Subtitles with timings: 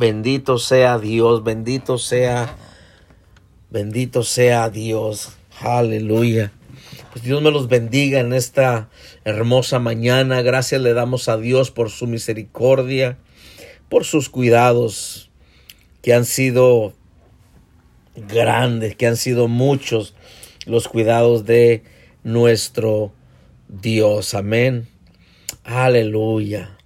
[0.00, 2.56] Bendito sea Dios, bendito sea,
[3.68, 5.36] bendito sea Dios.
[5.60, 6.52] Aleluya.
[7.12, 8.88] Pues Dios me los bendiga en esta
[9.26, 10.40] hermosa mañana.
[10.40, 13.18] Gracias le damos a Dios por su misericordia,
[13.90, 15.30] por sus cuidados
[16.00, 16.94] que han sido
[18.16, 20.14] grandes, que han sido muchos
[20.64, 21.82] los cuidados de
[22.24, 23.12] nuestro
[23.68, 24.32] Dios.
[24.32, 24.88] Amén.
[25.62, 26.79] Aleluya.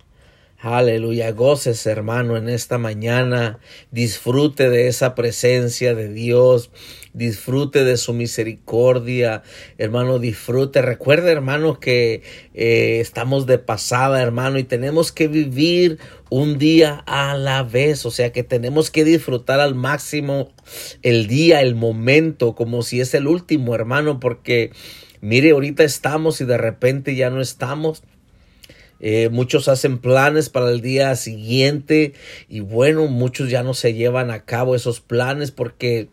[0.66, 3.58] Aleluya, goces hermano en esta mañana,
[3.90, 6.70] disfrute de esa presencia de Dios,
[7.12, 9.42] disfrute de su misericordia,
[9.76, 10.80] hermano, disfrute.
[10.80, 12.22] Recuerde hermano que
[12.54, 15.98] eh, estamos de pasada hermano y tenemos que vivir
[16.30, 20.50] un día a la vez, o sea que tenemos que disfrutar al máximo
[21.02, 24.70] el día, el momento, como si es el último hermano, porque
[25.20, 28.02] mire, ahorita estamos y de repente ya no estamos.
[29.06, 32.14] Eh, muchos hacen planes para el día siguiente
[32.48, 36.08] y bueno, muchos ya no se llevan a cabo esos planes porque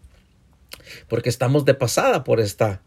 [1.08, 2.82] porque estamos de pasada por esta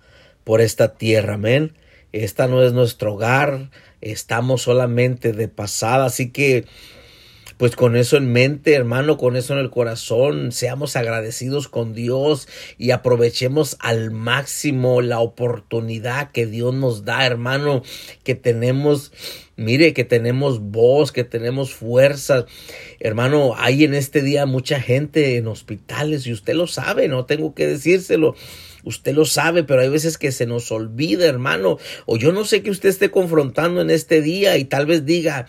[0.44, 1.72] por esta tierra, amén.
[2.12, 3.70] Esta no es nuestro hogar,
[4.02, 6.66] estamos solamente de pasada, así que
[7.56, 12.48] pues con eso en mente, hermano, con eso en el corazón, seamos agradecidos con Dios
[12.78, 17.82] y aprovechemos al máximo la oportunidad que Dios nos da, hermano,
[18.22, 19.12] que tenemos
[19.56, 22.44] Mire que tenemos voz, que tenemos fuerza.
[22.98, 27.54] Hermano, hay en este día mucha gente en hospitales y usted lo sabe, no tengo
[27.54, 28.34] que decírselo.
[28.82, 31.78] Usted lo sabe, pero hay veces que se nos olvida, hermano.
[32.04, 35.46] O yo no sé que usted esté confrontando en este día y tal vez diga,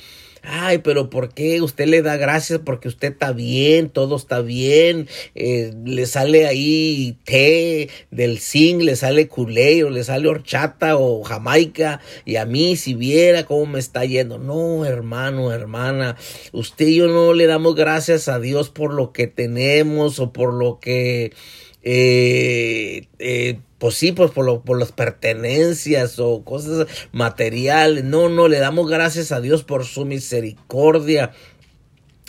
[0.47, 2.59] ay, pero ¿por qué usted le da gracias?
[2.63, 8.95] Porque usted está bien, todo está bien, eh, le sale ahí té del zinc, le
[8.95, 13.79] sale culé o le sale horchata o jamaica y a mí si viera cómo me
[13.79, 14.37] está yendo.
[14.37, 16.17] No, hermano, hermana,
[16.51, 20.53] usted y yo no le damos gracias a Dios por lo que tenemos o por
[20.53, 21.33] lo que...
[21.87, 28.03] Eh, eh, pues sí, pues por, lo, por las pertenencias o cosas materiales.
[28.03, 31.31] No, no, le damos gracias a Dios por su misericordia.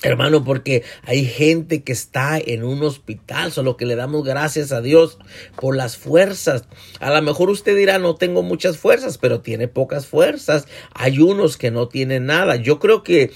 [0.03, 4.83] Hermano, porque hay gente que está en un hospital, solo que le damos gracias a
[4.83, 5.19] Dios
[5.59, 6.65] por las fuerzas.
[7.01, 10.67] A lo mejor usted dirá, no tengo muchas fuerzas, pero tiene pocas fuerzas.
[10.93, 12.57] Hay unos que no tienen nada.
[12.57, 13.33] Yo creo que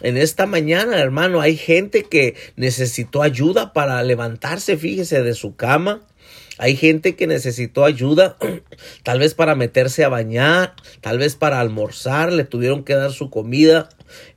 [0.00, 6.02] en esta mañana, hermano, hay gente que necesitó ayuda para levantarse, fíjese, de su cama.
[6.58, 8.36] Hay gente que necesitó ayuda,
[9.02, 13.30] tal vez para meterse a bañar, tal vez para almorzar, le tuvieron que dar su
[13.30, 13.88] comida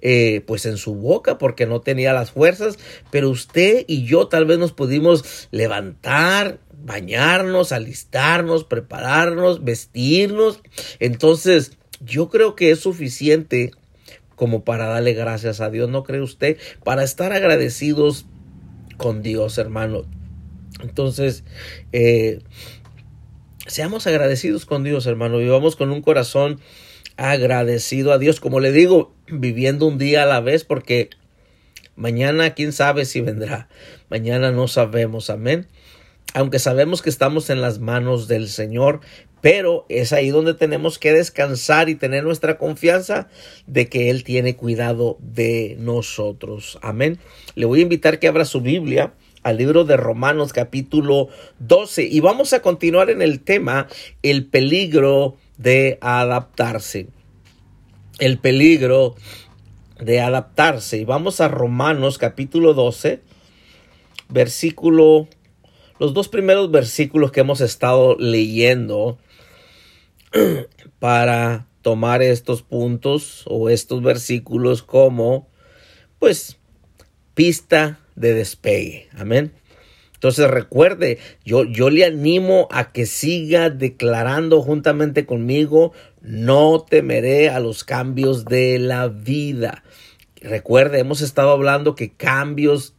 [0.02, 2.78] eh, pues en su boca porque no tenía las fuerzas,
[3.12, 10.62] pero usted y yo tal vez nos pudimos levantar, bañarnos, alistarnos, prepararnos, vestirnos.
[11.00, 13.72] Entonces, yo creo que es suficiente
[14.36, 16.58] como para darle gracias a Dios, ¿no cree usted?
[16.84, 18.26] Para estar agradecidos
[18.98, 20.06] con Dios, hermano.
[20.82, 21.44] Entonces,
[21.92, 22.40] eh,
[23.68, 25.38] seamos agradecidos con Dios, hermano.
[25.38, 26.60] Vivamos con un corazón
[27.18, 28.40] agradecido a Dios.
[28.40, 31.10] Como le digo, viviendo un día a la vez, porque
[31.96, 33.70] mañana, quién sabe si vendrá.
[34.10, 35.68] Mañana no sabemos, amén.
[36.34, 39.02] Aunque sabemos que estamos en las manos del Señor,
[39.42, 43.28] pero es ahí donde tenemos que descansar y tener nuestra confianza
[43.68, 46.80] de que Él tiene cuidado de nosotros.
[46.82, 47.20] Amén.
[47.56, 51.28] Le voy a invitar que abra su Biblia al libro de Romanos capítulo
[51.60, 53.88] 12 y vamos a continuar en el tema
[54.22, 57.08] el peligro de adaptarse.
[58.20, 59.16] El peligro
[60.00, 60.98] de adaptarse.
[60.98, 63.22] Y vamos a Romanos capítulo 12,
[64.30, 65.28] versículo,
[66.04, 69.20] los dos primeros versículos que hemos estado leyendo
[71.00, 75.48] para tomar estos puntos o estos versículos como,
[76.20, 76.58] pues,
[77.36, 79.08] pista de despegue.
[79.16, 79.54] Amén.
[80.16, 87.62] Entonces recuerde, yo, yo le animo a que siga declarando juntamente conmigo, no temeré a
[87.62, 89.86] los cambios de la vida.
[90.42, 92.94] Recuerde, hemos estado hablando que cambios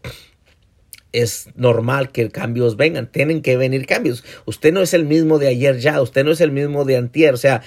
[1.14, 4.24] es normal que cambios vengan, tienen que venir cambios.
[4.46, 7.34] Usted no es el mismo de ayer ya, usted no es el mismo de antier,
[7.34, 7.62] o sea,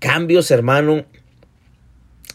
[0.00, 1.06] cambios, hermano,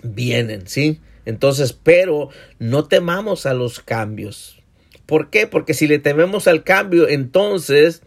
[0.04, 1.02] vienen, ¿sí?
[1.26, 2.30] Entonces, pero
[2.60, 4.62] no temamos a los cambios.
[5.06, 5.48] ¿Por qué?
[5.48, 8.02] Porque si le tememos al cambio, entonces,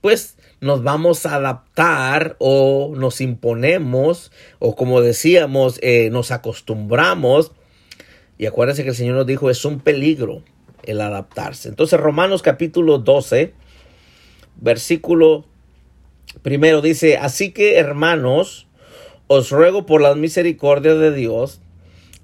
[0.00, 7.52] pues nos vamos a adaptar o nos imponemos o como decíamos, eh, nos acostumbramos.
[8.38, 10.42] Y acuérdense que el Señor nos dijo, es un peligro
[10.84, 11.68] el adaptarse.
[11.68, 13.54] Entonces Romanos capítulo 12,
[14.56, 15.44] versículo
[16.42, 18.66] primero dice, así que hermanos,
[19.26, 21.60] os ruego por la misericordia de Dios,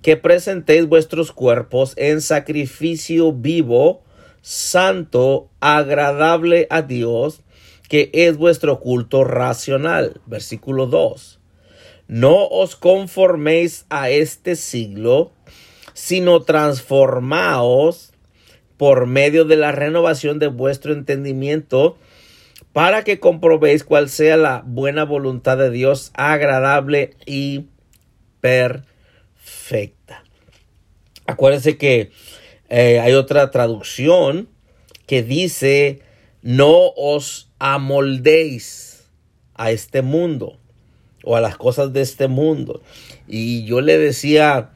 [0.02, 4.02] que presentéis vuestros cuerpos en sacrificio vivo,
[4.43, 7.43] santo, agradable a Dios,
[7.88, 10.20] que es vuestro culto racional.
[10.26, 11.40] Versículo 2.
[12.06, 15.32] No os conforméis a este siglo,
[15.94, 18.07] sino transformaos
[18.78, 21.98] por medio de la renovación de vuestro entendimiento,
[22.72, 27.66] para que comprobéis cuál sea la buena voluntad de Dios, agradable y
[28.40, 30.22] perfecta.
[31.26, 32.10] Acuérdense que
[32.69, 34.48] eh, hay otra traducción
[35.06, 36.00] que dice,
[36.42, 39.08] no os amoldéis
[39.54, 40.58] a este mundo
[41.25, 42.82] o a las cosas de este mundo.
[43.26, 44.70] Y yo le decía,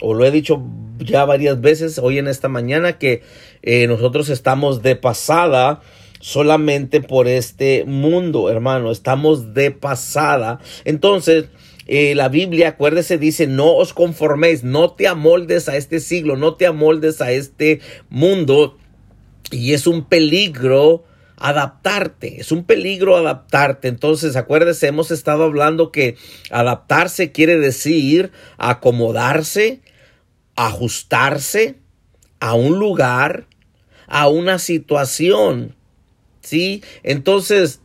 [0.00, 0.62] o lo he dicho
[0.98, 3.22] ya varias veces hoy en esta mañana, que
[3.62, 5.80] eh, nosotros estamos de pasada
[6.20, 10.60] solamente por este mundo, hermano, estamos de pasada.
[10.84, 11.46] Entonces,
[11.86, 16.54] eh, la Biblia, acuérdese, dice, no os conforméis, no te amoldes a este siglo, no
[16.54, 18.76] te amoldes a este mundo.
[19.52, 21.04] Y es un peligro
[21.36, 23.88] adaptarte, es un peligro adaptarte.
[23.88, 26.16] Entonces, acuérdese, hemos estado hablando que
[26.50, 29.80] adaptarse quiere decir acomodarse,
[30.56, 31.76] ajustarse
[32.40, 33.46] a un lugar,
[34.06, 35.74] a una situación.
[36.40, 36.82] ¿Sí?
[37.02, 37.80] Entonces,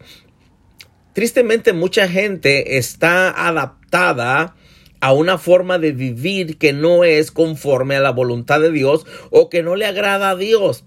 [1.14, 4.56] tristemente mucha gente está adaptada
[5.00, 9.50] a una forma de vivir que no es conforme a la voluntad de Dios o
[9.50, 10.84] que no le agrada a Dios.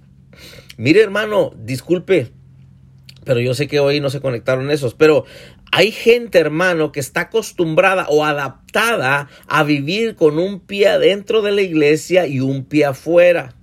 [0.76, 2.30] Mire hermano, disculpe,
[3.24, 5.24] pero yo sé que hoy no se conectaron esos, pero
[5.76, 11.50] hay gente, hermano, que está acostumbrada o adaptada a vivir con un pie adentro de
[11.50, 13.56] la iglesia y un pie afuera.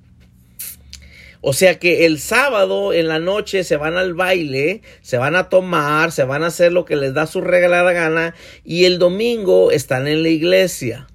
[1.40, 5.48] O sea que el sábado en la noche se van al baile, se van a
[5.48, 8.36] tomar, se van a hacer lo que les da su regalada gana
[8.66, 11.08] y el domingo están en la iglesia.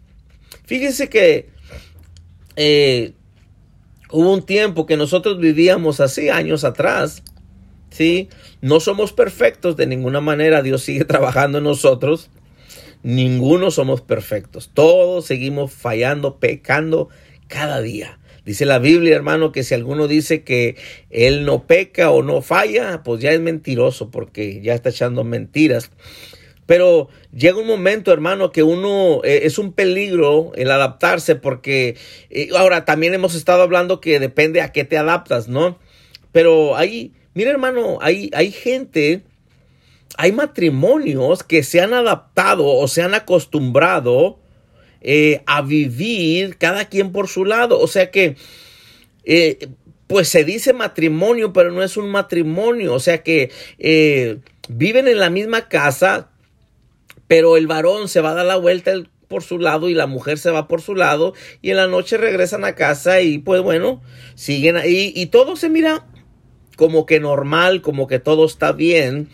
[0.65, 1.51] Fíjense que
[2.57, 3.13] eh,
[4.11, 7.23] hubo un tiempo que nosotros vivíamos así años atrás
[7.97, 8.29] ¿sí?
[8.61, 12.31] No somos perfectos de ninguna manera, Dios sigue trabajando en nosotros.
[13.03, 17.09] Ninguno somos perfectos, todos seguimos fallando, pecando
[17.47, 18.19] cada día.
[18.45, 20.77] Dice la Biblia, hermano, que si alguno dice que
[21.11, 25.91] él no peca o no falla, pues ya es mentiroso porque ya está echando mentiras.
[26.65, 31.97] Pero llega un momento, hermano, que uno eh, es un peligro el adaptarse porque
[32.31, 35.79] eh, ahora también hemos estado hablando que depende a qué te adaptas, ¿no?
[36.33, 39.21] Pero hay Mira, hermano, hay, hay gente,
[40.17, 44.39] hay matrimonios que se han adaptado o se han acostumbrado
[45.03, 47.79] eh, a vivir cada quien por su lado.
[47.79, 48.37] O sea que,
[49.25, 49.69] eh,
[50.07, 52.95] pues se dice matrimonio, pero no es un matrimonio.
[52.95, 54.39] O sea que eh,
[54.71, 56.31] viven en la misma casa,
[57.29, 58.95] pero el varón se va a dar la vuelta
[59.29, 62.17] por su lado y la mujer se va por su lado y en la noche
[62.17, 64.01] regresan a casa y pues bueno,
[64.37, 66.07] siguen ahí y todo se mira
[66.77, 69.29] como que normal, como que todo está bien.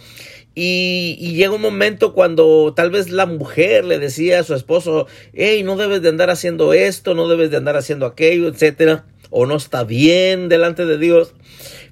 [0.54, 5.62] Y, llega un momento cuando tal vez la mujer le decía a su esposo, hey,
[5.62, 9.56] no debes de andar haciendo esto, no debes de andar haciendo aquello, etcétera, o no
[9.56, 11.34] está bien delante de Dios.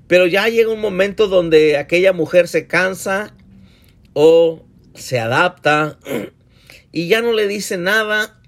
[0.07, 3.35] Pero ya llega un momento donde aquella mujer se cansa
[4.13, 4.63] o
[4.95, 5.99] se adapta
[6.93, 8.40] y ya no le dice nada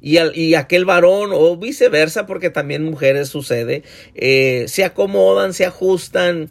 [0.00, 3.82] y, aquel varón o viceversa, porque también mujeres sucede,
[4.14, 6.50] eh, se acomodan, se ajustan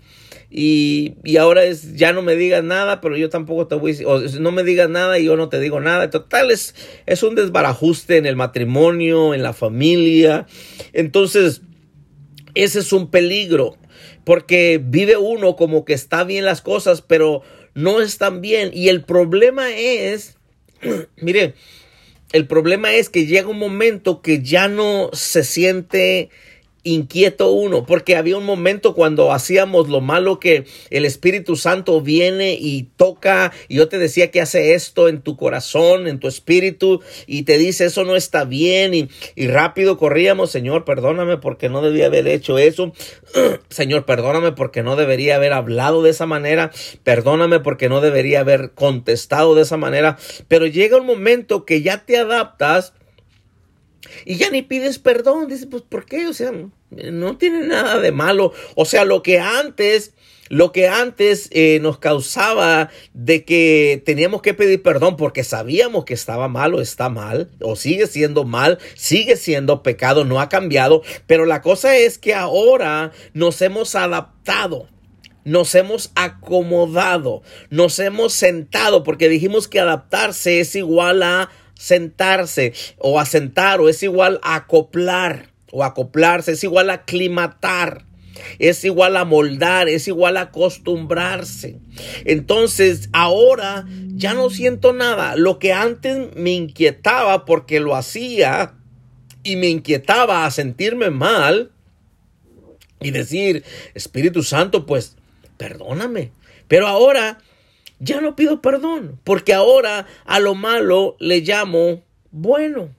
[0.51, 4.07] y, ahora es ya no me digas nada, pero yo tampoco te voy a decir,
[4.07, 6.09] o no me digas nada y yo no te digo nada.
[6.09, 6.73] Total, es,
[7.05, 10.47] es un desbarajuste en el matrimonio, en la familia.
[10.93, 11.61] Entonces,
[12.55, 13.77] ese es un peligro,
[14.23, 17.43] porque vive uno como que está bien las cosas, pero
[17.75, 18.71] no están bien.
[18.73, 20.37] Y el problema es,
[21.17, 21.53] mire,
[22.31, 26.29] el problema es que llega un momento que ya no se siente
[26.83, 32.53] inquieto uno, porque había un momento cuando hacíamos lo malo que el Espíritu Santo viene
[32.53, 37.01] y toca, y yo te decía que hace esto en tu corazón, en tu espíritu,
[37.27, 41.81] y te dice eso no está bien, y, y rápido corríamos, Señor, perdóname porque no
[41.81, 42.93] debía haber hecho eso,
[43.69, 46.71] Señor, perdóname porque no debería haber hablado de esa manera,
[47.03, 50.17] perdóname porque no debería haber contestado de esa manera,
[50.47, 52.93] pero llega un momento que ya te adaptas,
[54.25, 55.47] y ya ni pides perdón.
[55.47, 56.27] Dices, pues, ¿por qué?
[56.27, 56.51] O sea,
[56.91, 58.53] no tiene nada de malo.
[58.75, 60.13] O sea, lo que antes,
[60.49, 66.13] lo que antes eh, nos causaba de que teníamos que pedir perdón porque sabíamos que
[66.13, 71.03] estaba mal o está mal, o sigue siendo mal, sigue siendo pecado, no ha cambiado.
[71.27, 74.87] Pero la cosa es que ahora nos hemos adaptado
[75.45, 83.19] nos hemos acomodado, nos hemos sentado, porque dijimos que adaptarse es igual a sentarse o
[83.19, 88.05] asentar o es igual a acoplar o acoplarse, es igual a aclimatar
[88.57, 91.79] es igual a moldar, es igual a acostumbrarse.
[92.25, 95.35] Entonces, ahora ya no siento nada.
[95.35, 98.73] Lo que antes me inquietaba porque lo hacía
[99.43, 101.71] y me inquietaba a sentirme mal
[103.01, 105.15] y decir, Espíritu Santo, pues
[105.57, 106.31] perdóname.
[106.67, 107.39] Pero ahora
[107.99, 112.89] ya no pido perdón, porque ahora a lo malo le llamo bueno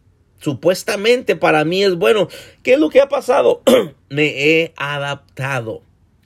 [0.41, 2.29] supuestamente para mí es bueno.
[2.63, 3.63] ¿Qué es lo que ha pasado?
[4.09, 5.83] me he adaptado.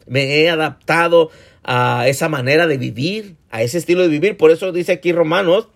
[0.06, 1.30] Me he adaptado
[1.62, 4.36] a esa manera de vivir, a ese estilo de vivir.
[4.36, 5.68] Por eso dice aquí Romanos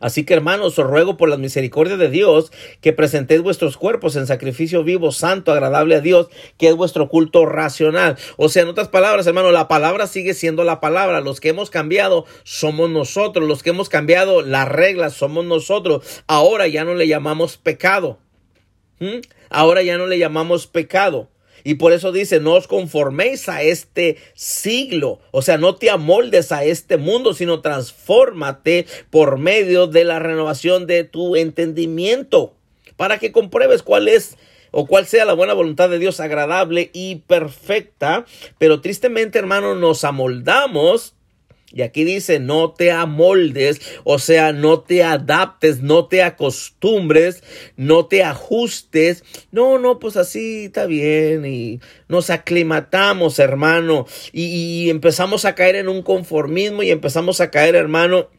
[0.00, 4.26] Así que hermanos, os ruego por la misericordia de Dios que presentéis vuestros cuerpos en
[4.26, 8.16] sacrificio vivo, santo, agradable a Dios, que es vuestro culto racional.
[8.36, 11.20] O sea, en otras palabras, hermano, la palabra sigue siendo la palabra.
[11.20, 13.48] Los que hemos cambiado somos nosotros.
[13.48, 16.22] Los que hemos cambiado las reglas somos nosotros.
[16.26, 18.18] Ahora ya no le llamamos pecado.
[19.00, 19.20] ¿Mm?
[19.50, 21.28] Ahora ya no le llamamos pecado.
[21.64, 25.18] Y por eso dice, no os conforméis a este siglo.
[25.30, 30.86] O sea, no te amoldes a este mundo, sino transfórmate por medio de la renovación
[30.86, 32.54] de tu entendimiento
[32.96, 34.36] para que compruebes cuál es
[34.70, 38.26] o cuál sea la buena voluntad de Dios agradable y perfecta.
[38.58, 41.14] Pero tristemente, hermano, nos amoldamos
[41.74, 47.42] y aquí dice, no te amoldes, o sea, no te adaptes, no te acostumbres,
[47.76, 49.24] no te ajustes.
[49.50, 51.44] No, no, pues así está bien.
[51.44, 57.74] Y nos aclimatamos, hermano, y, empezamos a caer en un conformismo y empezamos a caer,
[57.74, 58.30] hermano,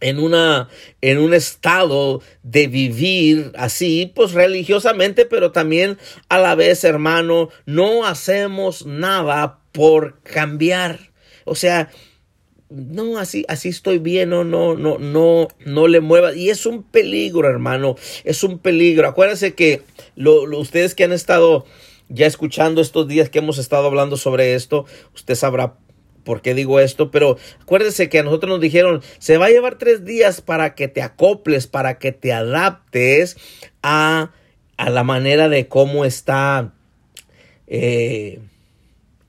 [0.00, 0.68] en una
[1.00, 5.96] en un estado de vivir así pues religiosamente pero también
[6.28, 11.12] a la vez hermano no hacemos nada por cambiar
[11.44, 11.88] o sea
[12.72, 16.34] no, así, así estoy bien, no, no, no, no, no le mueva.
[16.34, 19.08] Y es un peligro, hermano, es un peligro.
[19.08, 19.82] Acuérdense que
[20.16, 21.64] lo, ustedes que han estado
[22.08, 25.74] ya escuchando estos días que hemos estado hablando sobre esto, usted sabrá
[26.24, 29.78] por qué digo esto, pero acuérdense que a nosotros nos dijeron, se va a llevar
[29.78, 33.36] tres días para que te acoples, para que te adaptes
[33.82, 34.30] a,
[34.76, 36.74] a la manera de cómo está.
[37.66, 38.40] Eh,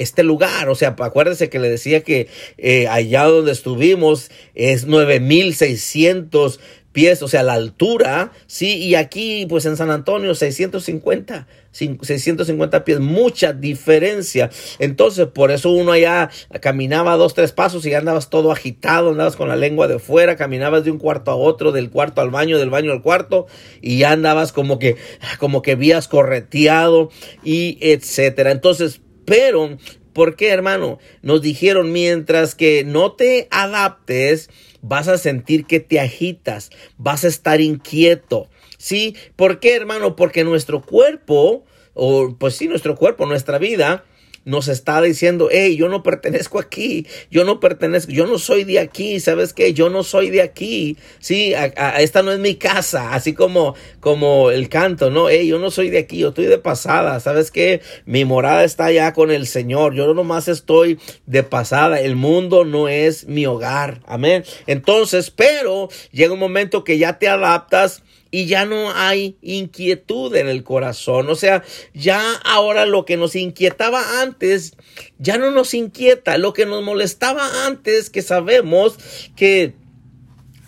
[0.03, 0.69] este lugar.
[0.69, 6.59] O sea, acuérdense que le decía que eh, allá donde estuvimos es 9600
[6.93, 12.99] pies, o sea, la altura, sí, y aquí pues en San Antonio 650, 650 pies,
[12.99, 14.51] mucha diferencia.
[14.77, 16.29] Entonces, por eso uno allá
[16.61, 20.85] caminaba dos, tres pasos y andabas todo agitado, andabas con la lengua de fuera, caminabas
[20.85, 23.47] de un cuarto a otro, del cuarto al baño, del baño al cuarto,
[23.81, 24.95] y ya andabas como que,
[25.39, 27.09] como que vías correteado
[27.43, 28.51] y etcétera.
[28.51, 29.77] Entonces, pero,
[30.13, 30.99] ¿por qué, hermano?
[31.21, 34.49] Nos dijeron, mientras que no te adaptes,
[34.81, 38.49] vas a sentir que te agitas, vas a estar inquieto.
[38.77, 39.15] ¿Sí?
[39.35, 40.15] ¿Por qué, hermano?
[40.15, 41.63] Porque nuestro cuerpo,
[41.93, 44.03] o pues sí, nuestro cuerpo, nuestra vida,
[44.45, 48.79] nos está diciendo, hey, yo no pertenezco aquí, yo no pertenezco, yo no soy de
[48.79, 49.73] aquí, ¿sabes qué?
[49.73, 51.53] Yo no soy de aquí, sí,
[51.97, 55.29] esta no es mi casa, así como, como el canto, ¿no?
[55.29, 57.81] Hey, yo no soy de aquí, yo estoy de pasada, ¿sabes qué?
[58.05, 62.89] Mi morada está allá con el Señor, yo nomás estoy de pasada, el mundo no
[62.89, 64.43] es mi hogar, amén.
[64.67, 70.47] Entonces, pero llega un momento que ya te adaptas, y ya no hay inquietud en
[70.47, 71.29] el corazón.
[71.29, 71.63] O sea,
[71.93, 74.75] ya ahora lo que nos inquietaba antes,
[75.19, 76.39] ya no nos inquieta.
[76.39, 78.97] Lo que nos molestaba antes, que sabemos
[79.35, 79.75] que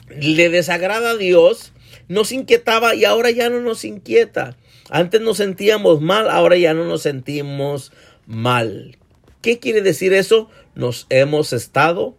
[0.10, 1.74] le desagrada a Dios,
[2.08, 4.56] nos inquietaba y ahora ya no nos inquieta.
[4.92, 7.92] Antes nos sentíamos mal, ahora ya no nos sentimos
[8.28, 9.00] mal.
[9.42, 10.52] ¿Qué quiere decir eso?
[10.76, 12.16] Nos hemos estado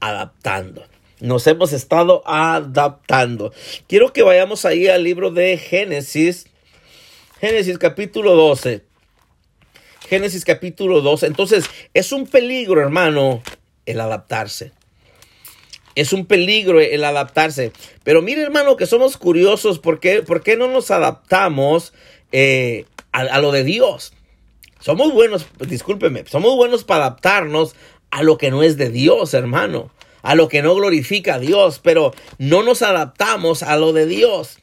[0.00, 0.82] adaptando
[1.20, 3.52] nos hemos estado adaptando.
[3.88, 6.46] Quiero que vayamos ahí al libro de Génesis,
[7.40, 8.82] Génesis capítulo 12.
[10.08, 11.26] Génesis capítulo 12.
[11.26, 13.42] Entonces, es un peligro, hermano,
[13.86, 14.72] el adaptarse.
[15.94, 17.72] Es un peligro el adaptarse.
[18.04, 19.78] Pero mire, hermano, que somos curiosos.
[19.78, 21.92] ¿Por qué, por qué no nos adaptamos
[22.32, 24.12] eh, a, a lo de Dios?
[24.78, 27.74] Somos buenos, discúlpeme, somos buenos para adaptarnos
[28.10, 29.90] a lo que no es de Dios, hermano
[30.26, 34.58] a lo que no glorifica a Dios, pero no nos adaptamos a lo de Dios.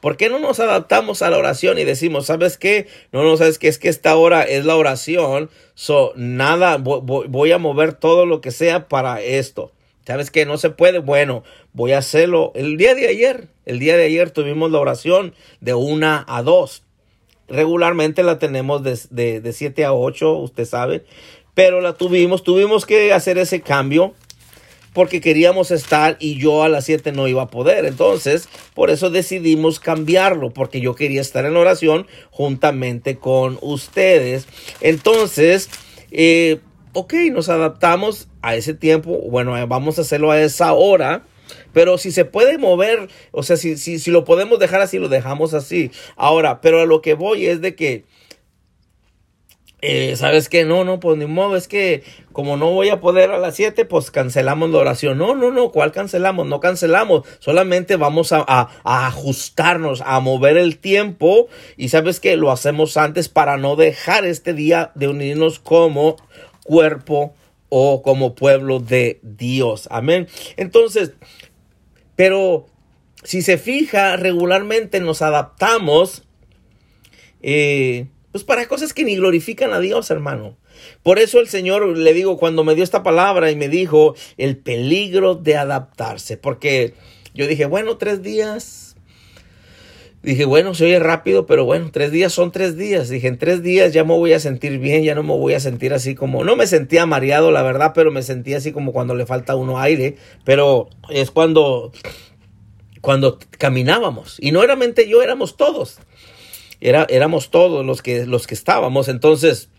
[0.00, 2.86] ¿Por qué no nos adaptamos a la oración y decimos, ¿sabes qué?
[3.10, 3.66] No, no, ¿sabes qué?
[3.66, 8.52] Es que esta hora es la oración, so nada, voy, a mover todo lo que
[8.52, 9.72] sea para esto.
[10.06, 10.46] ¿Sabes qué?
[10.46, 11.00] No se puede.
[11.00, 12.52] Bueno, voy a hacerlo.
[12.54, 16.84] El día de ayer, el día de ayer tuvimos la oración de una a dos.
[17.48, 21.04] Regularmente la tenemos de, de, de siete a ocho, usted sabe.
[21.54, 24.14] Pero la tuvimos, tuvimos que hacer ese cambio
[24.92, 27.84] porque queríamos estar y yo a las 7 no iba a poder.
[27.84, 34.46] Entonces, por eso decidimos cambiarlo, porque yo quería estar en oración juntamente con ustedes.
[34.80, 35.70] Entonces,
[36.10, 36.60] eh,
[36.92, 39.18] ok, nos adaptamos a ese tiempo.
[39.30, 41.24] Bueno, vamos a hacerlo a esa hora.
[41.72, 45.08] Pero si se puede mover, o sea, si, si, si lo podemos dejar así, lo
[45.08, 45.90] dejamos así.
[46.16, 48.04] Ahora, pero a lo que voy es de que
[49.80, 50.64] eh, ¿Sabes qué?
[50.64, 53.84] No, no, pues ni modo, es que como no voy a poder a las 7,
[53.84, 55.18] pues cancelamos la oración.
[55.18, 56.48] No, no, no, ¿cuál cancelamos?
[56.48, 62.50] No cancelamos, solamente vamos a, a, ajustarnos, a mover el tiempo y sabes que lo
[62.50, 66.16] hacemos antes para no dejar este día de unirnos como
[66.64, 67.34] cuerpo
[67.68, 69.86] o como pueblo de Dios.
[69.92, 70.26] Amén.
[70.56, 71.12] Entonces,
[72.16, 72.66] pero
[73.22, 76.24] si se fija, regularmente nos adaptamos.
[77.42, 78.08] Eh,
[78.38, 80.56] pues para cosas que ni glorifican a Dios, hermano.
[81.02, 84.56] Por eso el Señor, le digo, cuando me dio esta palabra y me dijo el
[84.56, 86.94] peligro de adaptarse, porque
[87.34, 88.94] yo dije, bueno, tres días.
[90.22, 93.08] Dije, bueno, se oye rápido, pero bueno, tres días son tres días.
[93.08, 95.60] Dije, en tres días ya me voy a sentir bien, ya no me voy a
[95.60, 99.16] sentir así como, no me sentía mareado, la verdad, pero me sentía así como cuando
[99.16, 100.14] le falta uno aire,
[100.44, 101.90] pero es cuando,
[103.00, 104.36] cuando caminábamos.
[104.38, 105.98] Y no éramente yo, éramos todos
[106.80, 109.08] era, éramos todos los que, los que estábamos.
[109.08, 109.70] Entonces,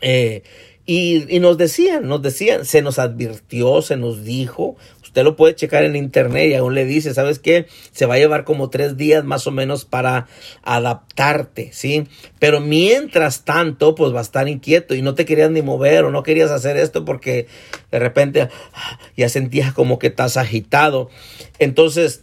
[0.00, 0.42] eh,
[0.84, 4.76] y, y, nos decían, nos decían, se nos advirtió, se nos dijo,
[5.12, 7.66] usted lo puede checar en internet y aún le dice, ¿sabes qué?
[7.92, 10.26] Se va a llevar como tres días más o menos para
[10.62, 12.08] adaptarte, ¿sí?
[12.38, 16.10] Pero mientras tanto, pues va a estar inquieto y no te querías ni mover o
[16.10, 17.46] no querías hacer esto porque
[17.90, 21.10] de repente ah, ya sentías como que estás agitado.
[21.58, 22.22] Entonces,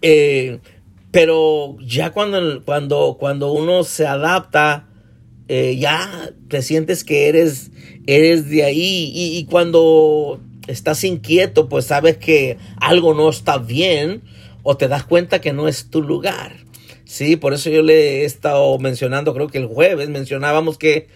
[0.00, 0.60] eh,
[1.10, 4.88] pero ya cuando, cuando, cuando uno se adapta,
[5.48, 7.70] eh, ya te sientes que eres,
[8.06, 9.10] eres de ahí.
[9.12, 14.22] Y, cuando estás inquieto, pues sabes que algo no está bien
[14.62, 16.52] o te das cuenta que no es tu lugar.
[17.04, 21.08] Sí, por eso yo le he estado mencionando, creo que el jueves mencionábamos que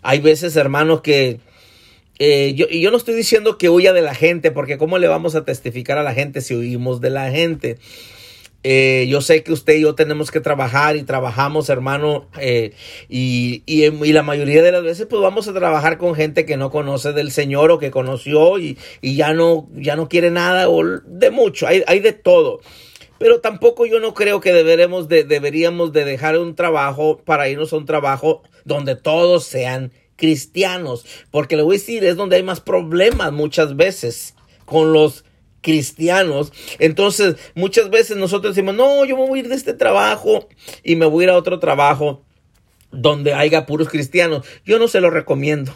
[0.00, 1.40] hay veces, hermanos, que
[2.18, 5.06] eh, yo, y yo no estoy diciendo que huya de la gente, porque ¿cómo le
[5.06, 7.76] vamos a testificar a la gente si huimos de la gente?
[8.64, 12.72] Eh, yo sé que usted y yo tenemos que trabajar y trabajamos, hermano, eh,
[13.08, 16.70] y, y, la mayoría de las veces pues vamos a trabajar con gente que no
[16.70, 20.82] conoce del Señor o que conoció y, y ya, no, ya no quiere nada o
[20.84, 22.60] de mucho, hay, hay de todo.
[23.18, 27.72] Pero tampoco yo no creo que deberemos de, deberíamos de dejar un trabajo para irnos
[27.72, 32.42] a un trabajo donde todos sean cristianos, porque le voy a decir, es donde hay
[32.42, 35.24] más problemas muchas veces con los
[35.68, 36.50] cristianos.
[36.78, 40.48] Entonces, muchas veces nosotros decimos, no, yo me voy a ir de este trabajo
[40.82, 42.24] y me voy a ir a otro trabajo
[42.90, 44.46] donde haya puros cristianos.
[44.64, 45.74] Yo no se lo recomiendo.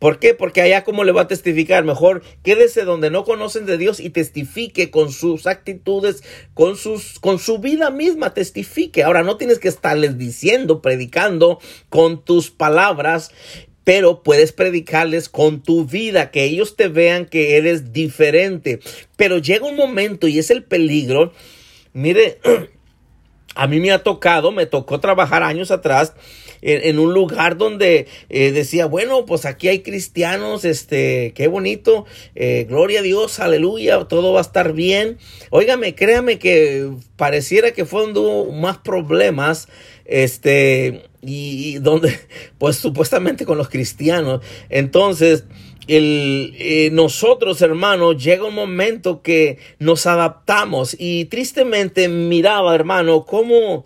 [0.00, 0.34] ¿Por qué?
[0.34, 4.10] Porque allá como le va a testificar, mejor quédese donde no conocen de Dios y
[4.10, 9.04] testifique con sus actitudes, con sus con su vida misma, testifique.
[9.04, 13.30] Ahora no tienes que estarles diciendo, predicando con tus palabras,
[13.84, 18.80] pero puedes predicarles con tu vida, que ellos te vean que eres diferente.
[19.16, 21.32] Pero llega un momento y es el peligro.
[21.92, 22.38] Mire,
[23.54, 26.14] a mí me ha tocado, me tocó trabajar años atrás
[26.62, 32.66] en, un lugar donde eh, decía, bueno, pues aquí hay cristianos, este, qué bonito, eh,
[32.68, 35.18] gloria a Dios, aleluya, todo va a estar bien.
[35.50, 39.68] Óigame, créame que pareciera que fue donde más problemas,
[40.04, 42.18] este, y, donde,
[42.58, 44.42] pues supuestamente con los cristianos.
[44.68, 45.44] Entonces,
[45.86, 53.84] el, eh, nosotros, hermanos, llega un momento que nos adaptamos y tristemente miraba, hermano, cómo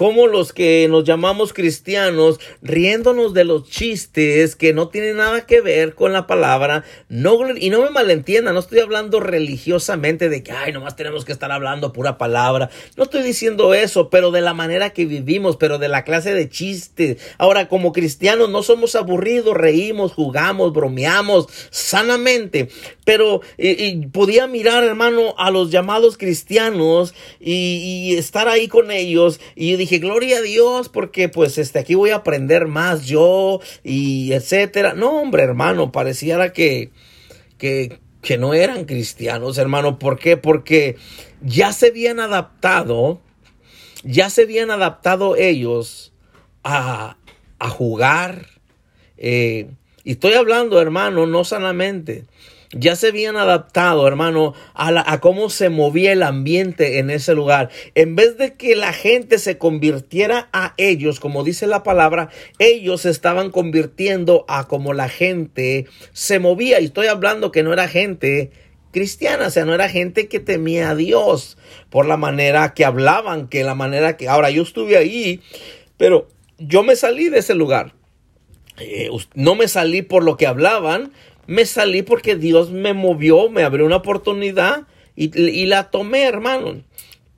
[0.00, 5.60] como los que nos llamamos cristianos, riéndonos de los chistes que no tienen nada que
[5.60, 10.52] ver con la palabra, no, y no me malentiendan, no estoy hablando religiosamente de que,
[10.52, 14.54] ay, nomás tenemos que estar hablando pura palabra, no estoy diciendo eso, pero de la
[14.54, 17.18] manera que vivimos, pero de la clase de chistes.
[17.36, 22.70] Ahora, como cristianos no somos aburridos, reímos, jugamos, bromeamos sanamente,
[23.04, 29.40] pero y, podía mirar, hermano, a los llamados cristianos y, y estar ahí con ellos
[29.54, 33.60] y dije, dije, gloria a Dios, porque pues este, aquí voy a aprender más yo
[33.82, 34.94] y etcétera.
[34.94, 36.90] No, hombre, hermano, pareciera que,
[37.58, 39.98] que, que no eran cristianos, hermano.
[39.98, 40.36] ¿Por qué?
[40.36, 40.96] Porque
[41.42, 43.20] ya se habían adaptado,
[44.04, 46.12] ya se habían adaptado ellos
[46.62, 47.16] a,
[47.58, 48.46] a jugar.
[49.16, 49.70] Eh,
[50.04, 52.26] y estoy hablando, hermano, no sanamente.
[52.72, 57.68] Ya se habían adaptado, hermano, a, a, cómo se movía el ambiente en ese lugar.
[57.96, 62.28] En vez de que la gente se convirtiera a ellos, como dice la palabra,
[62.60, 66.80] ellos se estaban convirtiendo a como la gente se movía.
[66.80, 68.52] Y estoy hablando que no era gente
[68.92, 71.56] cristiana, o sea, no era gente que temía a Dios
[71.90, 74.28] por la manera que hablaban, que la manera que...
[74.28, 75.40] Ahora, yo estuve ahí,
[75.96, 76.28] pero
[76.58, 77.94] yo me salí de ese lugar.
[78.78, 81.12] Eh, no me salí por lo que hablaban,
[81.50, 84.86] me salí porque Dios me movió, me abrió una oportunidad
[85.16, 86.80] y, la tomé, hermano.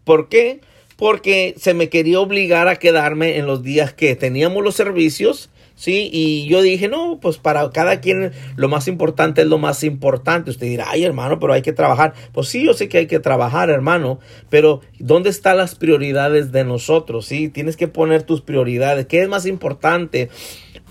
[0.04, 0.60] ¿Por qué?
[0.96, 6.10] Porque se me quería obligar a quedarme en los días que teníamos los servicios ¿sí?
[6.12, 10.50] Y yo dije, no, pues para cada quien lo más importante es lo más importante.
[10.50, 12.14] Usted dirá, ay hermano, pero hay que trabajar.
[12.32, 16.64] Pues sí, yo sé que hay que trabajar, hermano, pero ¿dónde están las prioridades de
[16.64, 17.26] nosotros?
[17.26, 17.48] ¿Sí?
[17.48, 19.06] Tienes que poner tus prioridades.
[19.06, 20.28] ¿Qué es más importante?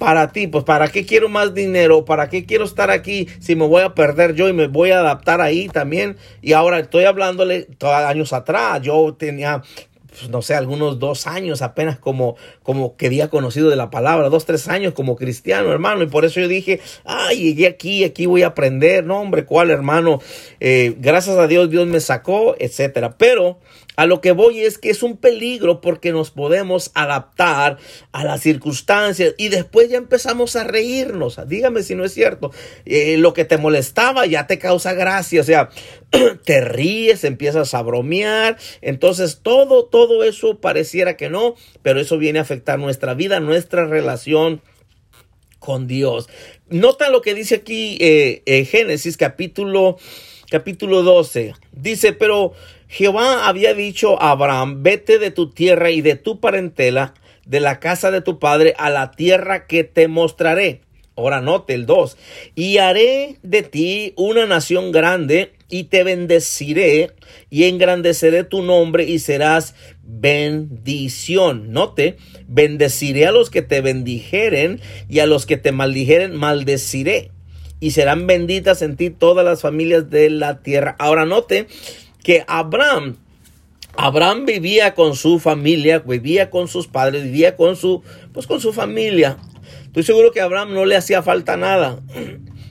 [0.02, 3.68] Para ti, pues para qué quiero más dinero, para qué quiero estar aquí si me
[3.68, 6.18] voy a perder yo y me voy a adaptar ahí también.
[6.42, 9.62] Y ahora estoy hablándole años atrás, yo tenía
[10.10, 14.30] pues, no sé, algunos dos años apenas como, como que había conocido de la palabra,
[14.30, 16.02] dos, tres años como cristiano, hermano.
[16.02, 19.06] Y por eso yo dije, ay, llegué aquí, aquí voy a aprender.
[19.06, 20.20] No, hombre, ¿cuál, hermano?
[20.60, 23.16] Eh, gracias a Dios, Dios me sacó, etcétera.
[23.18, 23.60] Pero
[23.95, 27.77] a lo que voy es que es un peligro porque nos podemos adaptar
[28.12, 31.39] a las circunstancias y después ya empezamos a reírnos.
[31.47, 32.51] Dígame si no es cierto.
[32.86, 35.69] Eh, lo que te molestaba ya te causa gracia, o sea,
[36.45, 38.58] te ríes, empiezas a bromear.
[38.82, 43.86] Entonces todo, todo eso pareciera que no, pero eso viene a afectar nuestra vida, nuestra
[43.86, 44.62] relación
[45.60, 46.27] con Dios.
[46.69, 49.97] Nota lo que dice aquí eh, eh, Génesis capítulo,
[50.49, 51.54] capítulo 12.
[51.71, 52.54] Dice, pero
[52.91, 57.13] Jehová había dicho a Abraham, vete de tu tierra y de tu parentela,
[57.45, 60.82] de la casa de tu padre, a la tierra que te mostraré.
[61.15, 62.17] Ahora note el 2.
[62.54, 67.12] Y haré de ti una nación grande y te bendeciré
[67.49, 69.73] y engrandeceré tu nombre y serás
[70.04, 71.71] bendición.
[71.71, 72.17] Note,
[72.49, 77.32] bendeciré a los que te bendijeren y a los que te maldijeren maldeciré.
[77.80, 80.95] Y serán benditas en ti todas las familias de la tierra.
[80.99, 81.67] Ahora note
[82.24, 83.18] que Abraham,
[83.96, 88.04] Abraham vivía con su familia, vivía con sus padres, vivía con su,
[88.34, 89.38] pues con su familia.
[89.86, 92.00] Estoy seguro que a Abraham no le hacía falta nada.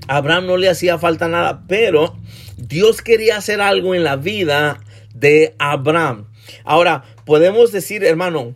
[0.08, 2.16] A Abraham no le hacía falta nada, pero
[2.56, 4.80] Dios quería hacer algo en la vida
[5.14, 6.26] de Abraham.
[6.64, 8.54] Ahora, podemos decir, hermano,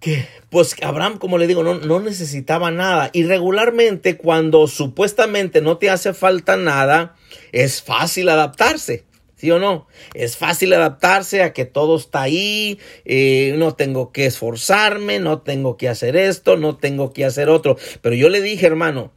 [0.00, 3.08] que pues Abraham, como le digo, no, no, necesitaba nada.
[3.14, 7.16] Y regularmente cuando supuestamente no te hace falta nada,
[7.52, 9.06] es fácil adaptarse.
[9.42, 9.88] ¿Sí o no?
[10.14, 15.76] Es fácil adaptarse a que todo está ahí, eh, no tengo que esforzarme, no tengo
[15.76, 17.76] que hacer esto, no tengo que hacer otro.
[18.02, 19.12] Pero yo le dije, hermano,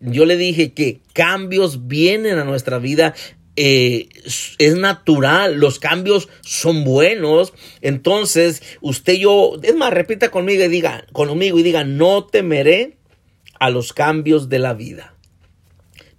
[0.00, 3.14] yo le dije que cambios vienen a nuestra vida
[3.56, 4.10] eh,
[4.58, 7.54] es natural, los cambios son buenos.
[7.80, 12.98] Entonces, usted yo, es más, repita conmigo y diga, conmigo y diga, no temeré
[13.58, 15.14] a los cambios de la vida.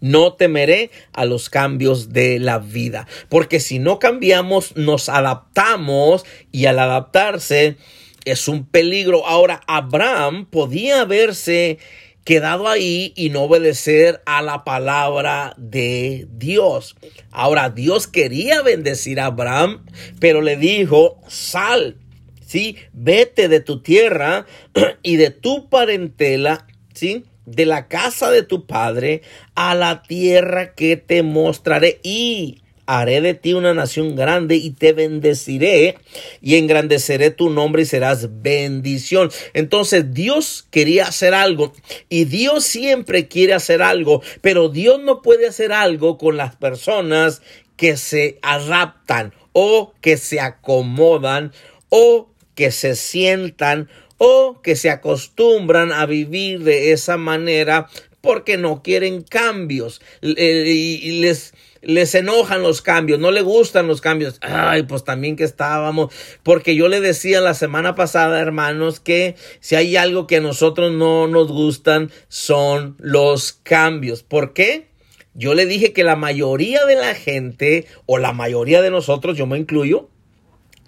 [0.02, 6.66] No temeré a los cambios de la vida, porque si no cambiamos, nos adaptamos y
[6.66, 7.78] al adaptarse
[8.26, 9.26] es un peligro.
[9.26, 11.80] Ahora, Abraham podía haberse
[12.24, 16.96] quedado ahí y no obedecer a la palabra de Dios.
[17.32, 19.86] Ahora, Dios quería bendecir a Abraham,
[20.20, 21.98] pero le dijo, sal,
[22.46, 22.78] ¿sí?
[22.94, 24.46] Vete de tu tierra
[25.04, 27.26] y de tu parentela, ¿sí?
[27.52, 29.22] De la casa de tu padre
[29.56, 34.94] a la tierra que te mostraré y haré de ti una nación grande y te
[34.94, 35.98] bendeciré
[36.42, 39.32] y engrandeceré tu nombre y serás bendición.
[39.54, 41.74] Entonces Dios quería hacer algo
[42.10, 47.42] y Dios siempre quiere hacer algo, pero Dios no puede hacer algo con las personas
[47.78, 51.54] que se adaptan o que se acomodan
[51.90, 53.90] o que se sientan
[54.24, 57.88] o que se acostumbran a vivir de esa manera
[58.22, 64.38] porque no quieren cambios y les les enojan los cambios, no le gustan los cambios.
[64.42, 69.74] Ay, pues también que estábamos, porque yo le decía la semana pasada, hermanos, que si
[69.74, 74.22] hay algo que a nosotros no nos gustan son los cambios.
[74.22, 74.90] ¿Por qué?
[75.34, 79.48] Yo le dije que la mayoría de la gente, o la mayoría de nosotros, yo
[79.48, 80.12] me incluyo,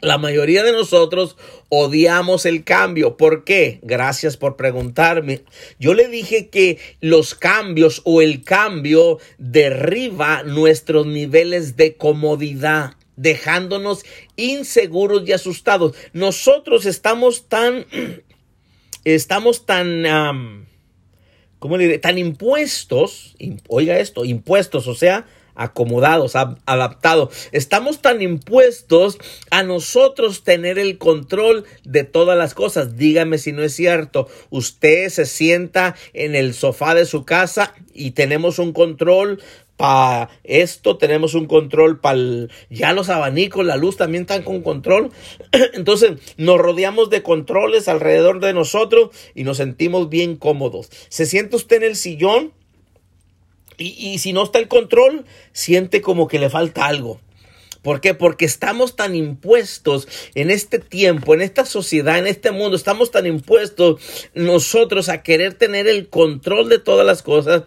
[0.04, 1.38] la mayoría de nosotros
[1.70, 3.16] odiamos el cambio.
[3.16, 3.80] ¿Por qué?
[3.84, 5.44] Gracias por preguntarme.
[5.80, 14.04] Yo le dije que los cambios o el cambio derriba nuestros niveles de comodidad dejándonos
[14.36, 15.96] inseguros y asustados.
[16.12, 17.86] Nosotros estamos tan,
[19.06, 20.68] estamos tan,
[21.60, 22.00] ¿cómo le diré?
[22.00, 23.36] Tan impuestos,
[23.70, 27.50] oiga esto, impuestos, o sea, acomodados, adaptados.
[27.52, 29.18] Estamos tan impuestos
[29.52, 32.98] a nosotros tener el control de todas las cosas.
[32.98, 34.28] Dígame si no es cierto.
[34.50, 39.40] Usted se sienta en el sofá de su casa y tenemos un control
[39.78, 42.20] para esto tenemos un control para
[42.70, 45.12] ya los abanicos, la luz también están con control.
[45.74, 50.90] Entonces nos rodeamos de controles alrededor de nosotros y nos sentimos bien cómodos.
[51.10, 52.54] Se siente usted en el sillón
[53.78, 57.20] y, si no está el control, siente como que le falta algo.
[57.84, 58.14] ¿Por qué?
[58.14, 63.26] Porque estamos tan impuestos en este tiempo, en esta sociedad, en este mundo, estamos tan
[63.26, 64.02] impuestos
[64.34, 67.64] nosotros a querer tener el control de todas las cosas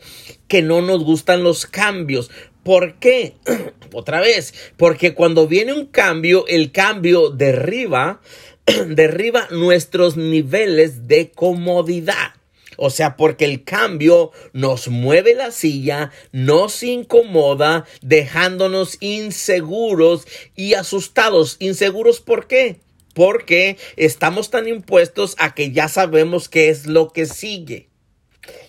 [0.48, 2.30] que no nos gustan los cambios.
[2.62, 3.34] ¿Por qué?
[3.92, 8.22] Otra vez, porque cuando viene un cambio, el cambio derriba,
[8.88, 12.32] derriba nuestros niveles de comodidad.
[12.76, 21.56] O sea, porque el cambio nos mueve la silla, nos incomoda, dejándonos inseguros y asustados.
[21.58, 22.80] ¿Inseguros por qué?
[23.14, 27.88] Porque estamos tan impuestos a que ya sabemos qué es lo que sigue.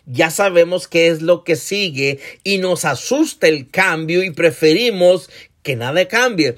[0.05, 5.29] Ya sabemos qué es lo que sigue y nos asusta el cambio y preferimos
[5.63, 6.55] que nada cambie.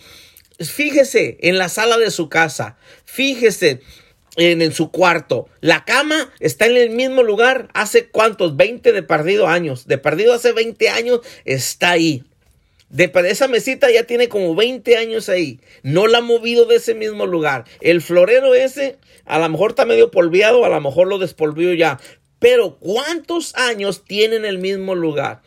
[0.59, 2.77] Fíjese en la sala de su casa.
[3.05, 3.81] Fíjese
[4.39, 5.47] en, su cuarto.
[5.59, 9.85] La cama está en el mismo lugar hace cuántos, 20 de perdido años.
[9.85, 12.23] De perdido hace 20 años está ahí.
[12.89, 15.59] De esa mesita ya tiene como 20 años ahí.
[15.83, 17.65] No la ha movido de ese mismo lugar.
[17.81, 21.99] El florero ese a lo mejor está medio polviado, a lo mejor lo despolvió ya.
[22.39, 25.41] Pero ¿cuántos años tiene en el mismo lugar?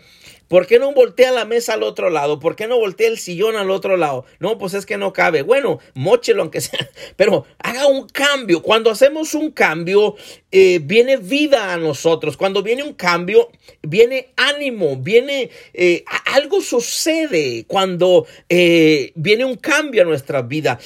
[0.52, 2.38] ¿Por qué no voltea la mesa al otro lado?
[2.38, 4.26] ¿Por qué no voltea el sillón al otro lado?
[4.38, 5.40] No, pues es que no cabe.
[5.40, 8.60] Bueno, mochelo aunque sea, pero haga un cambio.
[8.60, 10.14] Cuando hacemos un cambio,
[10.50, 12.36] eh, viene vida a nosotros.
[12.36, 20.02] Cuando viene un cambio, viene ánimo, viene eh, algo sucede cuando eh, viene un cambio
[20.02, 20.78] a nuestra vida.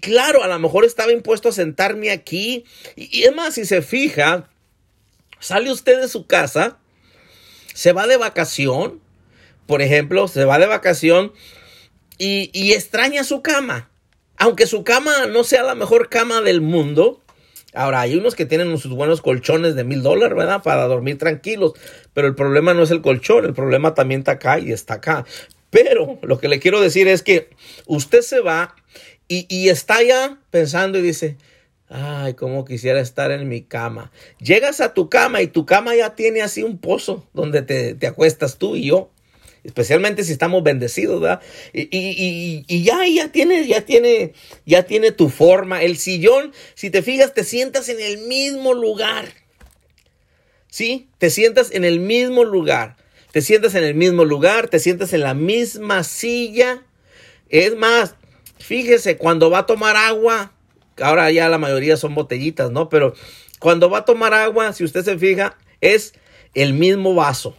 [0.00, 2.66] claro, a lo mejor estaba impuesto a sentarme aquí.
[2.94, 4.48] Y, y es más, si se fija,
[5.40, 6.78] sale usted de su casa,
[7.74, 9.07] se va de vacación
[9.68, 11.32] por ejemplo, se va de vacación
[12.16, 13.90] y, extraña su cama.
[14.38, 17.22] Aunque su cama no sea la mejor cama del mundo,
[17.74, 20.62] Ahora, hay unos que tienen sus buenos colchones de mil dólares, ¿verdad?
[20.62, 21.74] Para dormir tranquilos.
[22.14, 25.26] Pero el problema no es el colchón, el problema también está acá y está acá.
[25.68, 27.50] Pero lo que le quiero decir es que
[27.86, 28.74] usted se va
[29.28, 31.36] y, y está ya pensando y dice,
[31.90, 34.12] ay, cómo quisiera estar en mi cama.
[34.40, 38.06] Llegas a tu cama y tu cama ya tiene así un pozo donde te, te
[38.06, 39.10] acuestas tú y yo
[39.64, 41.40] especialmente si estamos bendecidos, ¿verdad?
[41.72, 44.32] Y, ya, ya tiene, ya tiene,
[44.66, 45.82] ya tiene tu forma.
[45.82, 49.28] El sillón, si te fijas, te sientas en el mismo lugar.
[50.70, 51.08] ¿Sí?
[51.18, 52.96] Te sientas en el mismo lugar.
[53.32, 56.82] Te sientas en el mismo lugar, te sientas en la misma silla.
[57.50, 58.14] Es más,
[58.58, 60.52] fíjese, cuando va a tomar agua,
[61.00, 62.88] ahora ya la mayoría son botellitas, ¿no?
[62.88, 63.14] Pero
[63.58, 66.14] cuando va a tomar agua, si usted se fija, es
[66.54, 67.56] el mismo vaso.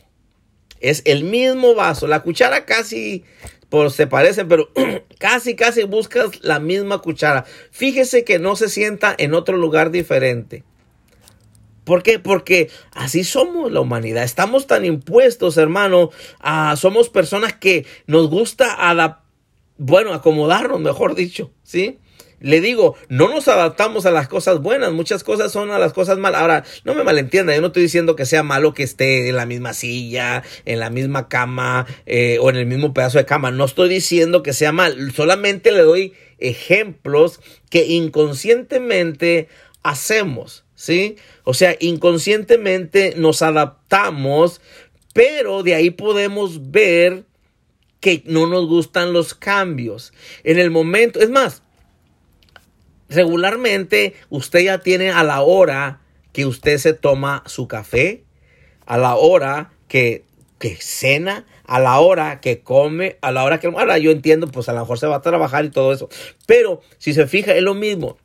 [0.79, 2.07] Es el mismo vaso.
[2.07, 3.23] La cuchara casi
[3.69, 4.69] por, se parecen, pero
[5.19, 7.45] casi, casi buscas la misma cuchara.
[7.71, 10.63] Fíjese que no se sienta en otro lugar diferente.
[11.83, 12.19] ¿Por qué?
[12.19, 14.23] Porque así somos la humanidad.
[14.23, 16.11] Estamos tan impuestos, hermano.
[16.75, 18.77] somos personas que nos gusta
[19.77, 21.97] bueno, acomodarnos, mejor dicho, ¿sí?
[22.39, 26.17] Le digo, no nos adaptamos a las cosas buenas, muchas cosas son a las cosas
[26.17, 26.41] malas.
[26.41, 29.45] Ahora, no me malentienda, yo no estoy diciendo que sea malo que esté en la
[29.45, 33.51] misma silla, en la misma cama eh, o en el mismo pedazo de cama.
[33.51, 39.49] No estoy diciendo que sea mal, solamente le doy ejemplos que inconscientemente
[39.83, 41.17] hacemos, ¿sí?
[41.43, 44.61] O sea, inconscientemente nos adaptamos,
[45.13, 47.25] pero de ahí podemos ver
[47.99, 50.13] que no nos gustan los cambios.
[50.43, 51.63] En el momento, es más,
[53.09, 58.23] regularmente usted ya tiene a la hora que usted se toma su café,
[58.85, 60.23] a la hora que,
[60.59, 63.67] que cena, a la hora que come, a la hora que...
[63.67, 66.09] Ahora yo entiendo, pues a lo mejor se va a trabajar y todo eso.
[66.45, 68.17] Pero si se fija, es lo mismo.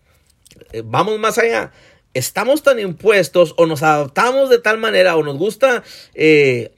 [0.72, 1.72] Eh, vamos más allá.
[2.12, 5.82] Estamos tan impuestos o nos adaptamos de tal manera o nos gusta...
[6.14, 6.72] Eh,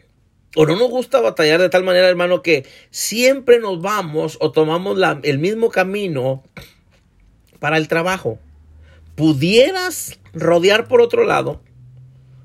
[0.58, 4.96] o no nos gusta batallar de tal manera, hermano, que siempre nos vamos o tomamos
[4.96, 6.44] la, el mismo camino
[7.58, 8.38] para el trabajo.
[9.14, 11.60] Pudieras rodear por otro lado,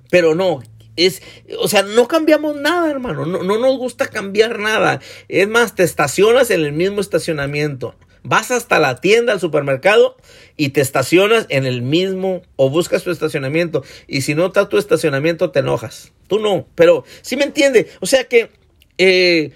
[0.09, 0.61] pero no.
[0.97, 1.21] Es,
[1.59, 3.25] o sea, no cambiamos nada, hermano.
[3.25, 4.99] No, no nos gusta cambiar nada.
[5.27, 7.95] Es más, te estacionas en el mismo estacionamiento.
[8.23, 10.15] Vas hasta la tienda, al supermercado
[10.55, 13.83] y te estacionas en el mismo o buscas tu estacionamiento.
[14.07, 16.11] Y si no está tu estacionamiento, te enojas.
[16.27, 17.89] Tú no, pero sí me entiende.
[17.99, 18.51] O sea que
[18.99, 19.51] eh,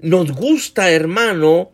[0.00, 1.70] nos gusta, hermano,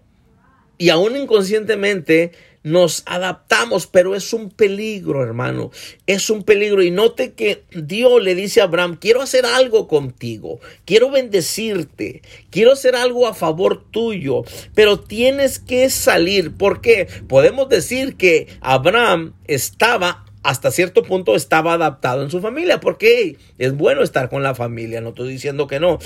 [0.76, 2.32] y aún inconscientemente
[2.64, 5.70] nos adaptamos, pero es un peligro, hermano.
[6.06, 6.82] Es un peligro.
[6.82, 12.72] Y note que Dios le dice a Abraham, quiero hacer algo contigo, quiero bendecirte, quiero
[12.72, 14.42] hacer algo a favor tuyo,
[14.74, 16.56] pero tienes que salir.
[16.56, 23.38] porque Podemos decir que Abraham estaba hasta cierto punto estaba adaptado en su familia, porque
[23.58, 25.98] es bueno estar con la familia, no estoy diciendo que no,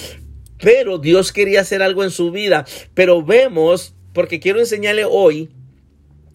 [0.61, 5.51] pero Dios quería hacer algo en su vida, pero vemos, porque quiero enseñarle hoy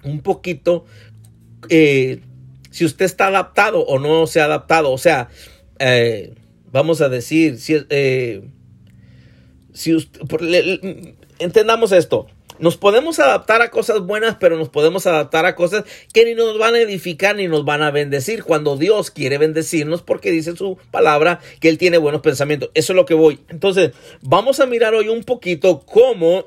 [0.03, 0.85] un poquito
[1.69, 2.21] eh,
[2.71, 4.91] si usted está adaptado o no se ha adaptado.
[4.91, 5.29] O sea,
[5.79, 6.33] eh,
[6.71, 8.41] vamos a decir, si, eh,
[9.95, 10.79] usted,
[11.39, 12.27] entendamos esto.
[12.59, 16.57] Nos podemos adaptar a cosas buenas, pero nos podemos adaptar a cosas que ni nos
[16.57, 18.43] van a edificar ni nos van a bendecir.
[18.43, 22.69] Cuando Dios quiere bendecirnos, porque dice su palabra que Él tiene buenos pensamientos.
[22.73, 23.39] Eso es lo que voy.
[23.49, 26.45] Entonces, vamos a mirar hoy un poquito cómo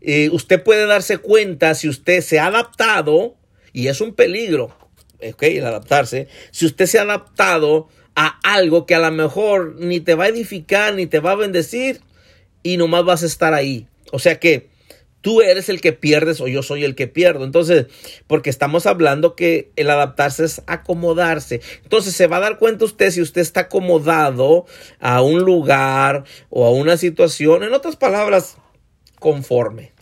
[0.00, 3.36] eh, usted puede darse cuenta si usted se ha adaptado,
[3.72, 4.76] y es un peligro,
[5.22, 10.00] ok, el adaptarse, si usted se ha adaptado a algo que a lo mejor ni
[10.00, 12.00] te va a edificar, ni te va a bendecir,
[12.62, 13.86] y nomás vas a estar ahí.
[14.10, 14.68] O sea que
[15.20, 17.44] tú eres el que pierdes o yo soy el que pierdo.
[17.44, 17.86] Entonces,
[18.26, 21.60] porque estamos hablando que el adaptarse es acomodarse.
[21.82, 24.66] Entonces, se va a dar cuenta usted si usted está acomodado
[25.00, 27.62] a un lugar o a una situación.
[27.62, 28.56] En otras palabras,
[29.18, 29.92] conforme.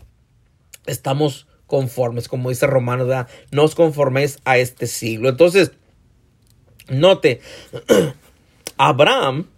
[0.86, 3.06] Estamos conformes, como dice Romano,
[3.50, 5.28] no os conforméis a este siglo.
[5.28, 5.72] Entonces,
[6.88, 7.40] note,
[8.76, 9.48] Abraham,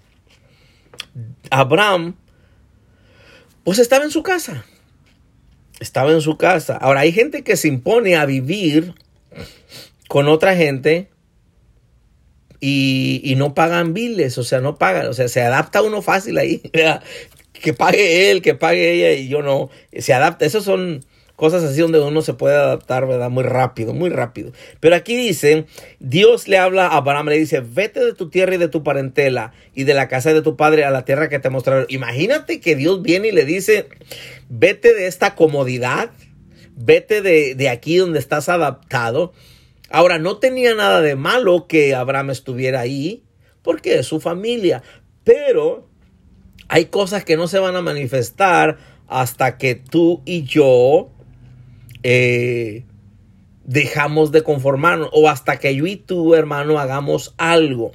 [1.51, 2.17] Abraham,
[3.65, 4.65] pues estaba en su casa.
[5.81, 6.77] Estaba en su casa.
[6.77, 8.95] Ahora, hay gente que se impone a vivir
[10.09, 11.11] con otra gente
[12.61, 16.39] y, y, no pagan biles, o sea, no pagan, o sea, se adapta uno fácil
[16.39, 16.61] ahí
[17.63, 19.71] que pague él, que pague ella y yo no.
[19.97, 20.45] Se adapta.
[20.45, 21.05] Esas son
[21.39, 23.31] cosas así donde uno se puede adaptar, ¿verdad?
[23.31, 24.53] Muy rápido, muy rápido.
[24.81, 25.67] Pero aquí dice,
[26.01, 29.53] Dios le habla a Abraham, le dice, vete de tu tierra y de tu parentela
[29.73, 31.87] y de la casa de tu padre a la tierra que te mostraré.
[31.91, 33.87] Imagínate que Dios viene y le dice,
[34.49, 36.11] vete de esta comodidad,
[36.75, 39.33] vete de, de aquí donde estás adaptado.
[39.91, 43.23] Ahora, no tenía nada de malo que Abraham estuviera ahí,
[43.63, 44.83] porque es su familia,
[45.23, 45.88] pero
[46.69, 48.79] hay cosas que no se van a manifestar
[49.09, 51.11] hasta que tú y yo
[52.03, 52.85] eh,
[53.65, 57.93] dejamos de conformarnos o hasta que yo y tú, hermano, hagamos algo.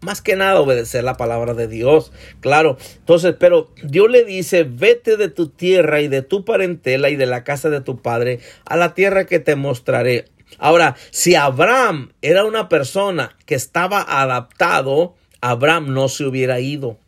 [0.00, 2.12] Más que nada obedecer la palabra de Dios.
[2.40, 2.76] Claro.
[2.96, 7.26] Entonces, pero Dios le dice, vete de tu tierra y de tu parentela y de
[7.26, 10.24] la casa de tu padre a la tierra que te mostraré.
[10.58, 16.98] Ahora, si Abraham era una persona que estaba adaptado, Abraham no se hubiera ido.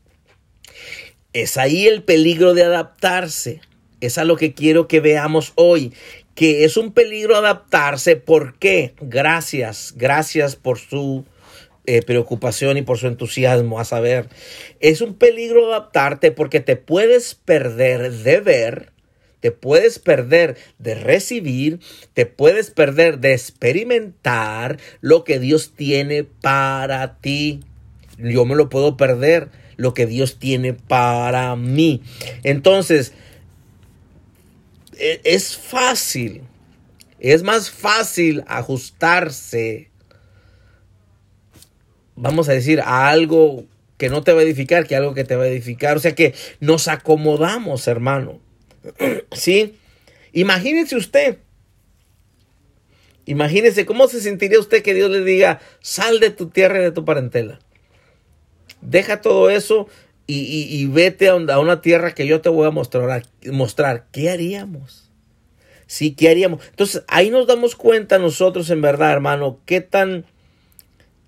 [1.35, 3.61] Es ahí el peligro de adaptarse.
[4.01, 5.93] Es a lo que quiero que veamos hoy.
[6.37, 8.15] Que es un peligro adaptarse.
[8.15, 8.95] ¿Por qué?
[9.01, 11.25] Gracias, gracias por su
[11.87, 14.29] eh, preocupación y por su entusiasmo a saber.
[14.79, 18.93] Es un peligro adaptarte porque te puedes perder de ver,
[19.41, 21.81] te puedes perder de recibir,
[22.13, 27.61] te puedes perder de experimentar lo que Dios tiene para ti.
[28.19, 32.03] Yo me lo puedo perder lo que Dios tiene para mí.
[32.43, 33.13] Entonces,
[34.97, 36.43] e, es fácil,
[37.21, 39.91] es más fácil ajustarse,
[42.17, 43.65] vamos a decir, a algo
[43.97, 45.97] que no te va a edificar que algo que te va a edificar.
[45.97, 48.41] O sea que nos acomodamos, hermano.
[49.33, 49.77] ¿Sí?
[50.33, 51.39] Imagínese usted.
[53.27, 56.93] Imagínese cómo se sentiría usted que Dios le diga, sal de tu tierra y de
[56.93, 57.61] tu parentela.
[58.85, 59.89] Deja todo eso
[60.27, 64.07] y, vete a, una tierra que yo te voy a mostrar, mostrar.
[64.11, 65.11] ¿Qué haríamos?
[65.87, 66.61] Sí, ¿qué haríamos?
[66.71, 70.25] Entonces ahí nos damos cuenta nosotros en verdad, hermano, qué tan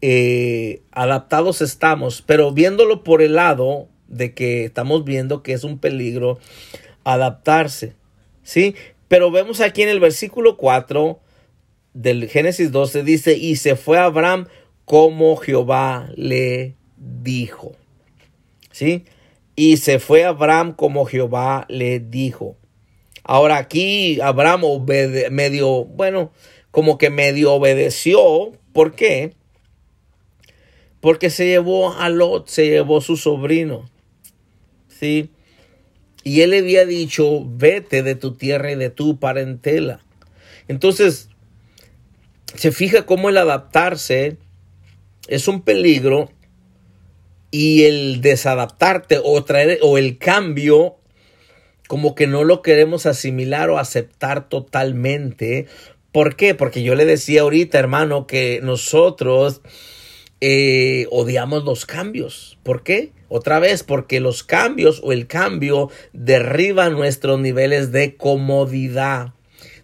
[0.01, 5.79] eh, adaptados estamos, pero viéndolo por el lado de que estamos viendo que es un
[5.79, 6.39] peligro
[7.05, 7.95] adaptarse,
[8.43, 8.75] ¿sí?
[9.09, 11.21] Pero vemos aquí en el versículo 4
[11.93, 14.49] del Génesis 12, dice, y se fue Abraham
[14.85, 17.73] como Jehová le dijo.
[18.71, 19.05] ¿Sí?
[19.55, 22.57] Y se fue Abraham como Jehová le dijo.
[23.25, 24.63] Ahora aquí Abraham
[25.31, 26.31] medio, bueno,
[26.71, 28.53] como que medio obedeció.
[28.73, 29.33] ¿Por qué?
[31.01, 33.89] Porque se llevó a Lot, se llevó su sobrino.
[34.89, 35.31] ¿Sí?
[36.23, 40.01] Y él le había dicho, vete de tu tierra y de tu parentela.
[40.69, 41.29] Entonces,
[42.55, 44.37] se fija cómo el adaptarse
[45.29, 46.31] es un peligro
[47.57, 50.97] y el desadaptarte o traer o el cambio
[51.89, 55.65] como que no lo queremos asimilar o aceptar totalmente.
[56.13, 56.55] ¿Por qué?
[56.55, 59.63] Porque yo le decía ahorita, hermano, que nosotros
[60.43, 62.59] eh, odiamos los cambios.
[62.63, 63.13] ¿Por qué?
[63.31, 69.33] Otra vez, porque los cambios o el cambio derriba nuestros niveles de comodidad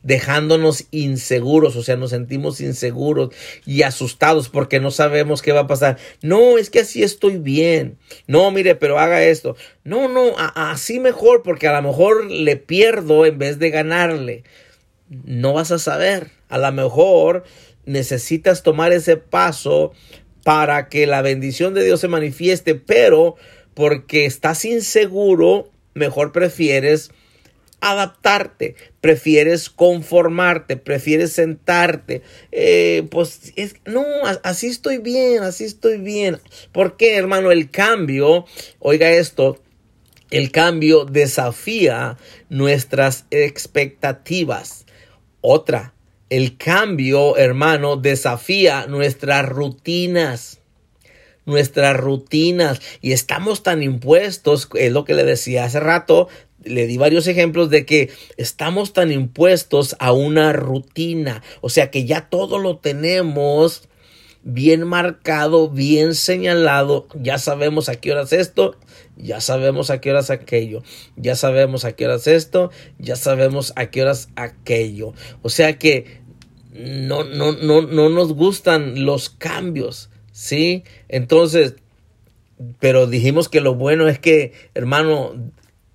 [0.02, 3.34] dejándonos inseguros, o sea, nos sentimos inseguros
[3.64, 5.98] y asustados porque no sabemos qué va a pasar.
[6.22, 7.98] No, es que así estoy bien.
[8.26, 9.56] No, mire, pero haga esto.
[9.84, 14.44] No, no, así mejor porque a lo mejor le pierdo en vez de ganarle.
[15.08, 16.30] No vas a saber.
[16.48, 17.44] A lo mejor
[17.84, 19.92] necesitas tomar ese paso
[20.44, 23.36] para que la bendición de Dios se manifieste, pero
[23.74, 27.10] porque estás inseguro, mejor prefieres
[27.82, 32.22] adaptarte, prefieres conformarte, prefieres sentarte.
[32.52, 34.04] Eh, pues es, no,
[34.44, 36.38] así estoy bien, así estoy bien.
[36.70, 37.50] ¿Por qué, hermano?
[37.50, 38.46] El cambio,
[38.78, 39.60] oiga esto,
[40.30, 42.16] el cambio desafía
[42.48, 44.86] nuestras expectativas.
[45.40, 45.92] Otra,
[46.30, 50.61] el cambio, hermano, desafía nuestras rutinas
[51.46, 56.28] nuestras rutinas y estamos tan impuestos, es lo que le decía hace rato,
[56.64, 62.04] le di varios ejemplos de que estamos tan impuestos a una rutina, o sea que
[62.04, 63.88] ya todo lo tenemos
[64.44, 68.76] bien marcado, bien señalado, ya sabemos a qué horas esto,
[69.16, 70.82] ya sabemos a qué horas aquello,
[71.16, 75.14] ya sabemos a qué horas esto, ya sabemos a qué horas aquello.
[75.42, 76.22] O sea que
[76.72, 80.84] no, no, no, no nos gustan los cambios, ¿sí?
[81.08, 81.76] Entonces,
[82.80, 85.34] pero dijimos que lo bueno es que, hermano,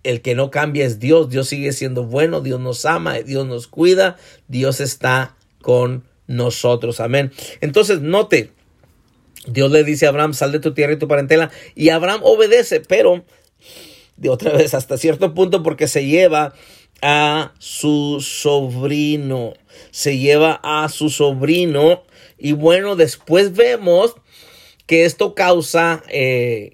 [0.04, 1.30] el que no cambia es Dios.
[1.30, 4.18] Dios sigue siendo bueno, Dios nos ama, Dios nos cuida,
[4.48, 7.00] Dios está con nosotros.
[7.00, 7.32] Amén.
[7.62, 8.52] Entonces, note,
[9.48, 11.52] Dios le dice a Abraham, sal de tu tierra y tu parentela.
[11.76, 13.26] Y Abraham obedece, pero
[14.18, 16.54] de otra vez hasta cierto punto porque se lleva
[17.02, 19.54] a su sobrino.
[19.92, 22.04] Se lleva a su sobrino.
[22.38, 24.16] Y bueno, después vemos
[24.88, 26.74] que esto causa eh,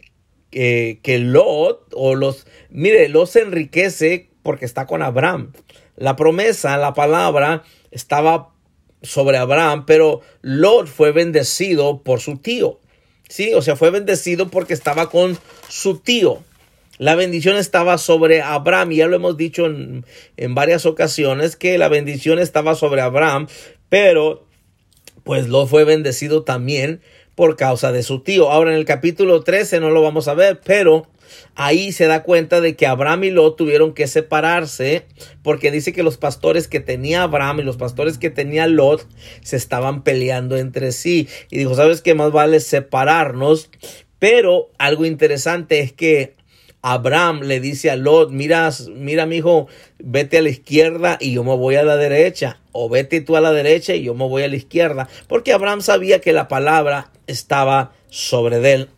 [0.51, 5.51] que Lot o los, mire, Lot se enriquece porque está con Abraham.
[5.95, 8.53] La promesa, la palabra estaba
[9.01, 12.79] sobre Abraham, pero Lot fue bendecido por su tío.
[13.29, 15.37] Sí, o sea, fue bendecido porque estaba con
[15.67, 16.43] su tío.
[16.99, 20.05] La bendición estaba sobre Abraham, y ya lo hemos dicho en,
[20.37, 23.47] en varias ocasiones que la bendición estaba sobre Abraham,
[23.89, 24.45] pero
[25.23, 27.01] pues Lot fue bendecido también
[27.35, 28.51] por causa de su tío.
[28.51, 31.07] Ahora en el capítulo 13 no lo vamos a ver, pero
[31.55, 35.05] ahí se da cuenta de que Abraham y Lot tuvieron que separarse
[35.41, 39.07] porque dice que los pastores que tenía Abraham y los pastores que tenía Lot
[39.41, 43.69] se estaban peleando entre sí y dijo, ¿sabes qué más vale separarnos?
[44.19, 46.35] Pero algo interesante es que
[46.85, 49.67] Abraham le dice a Lot, mira, mira mi hijo,
[49.99, 53.41] vete a la izquierda y yo me voy a la derecha, o vete tú a
[53.41, 57.12] la derecha y yo me voy a la izquierda, porque Abraham sabía que la palabra
[57.27, 58.89] estaba sobre él,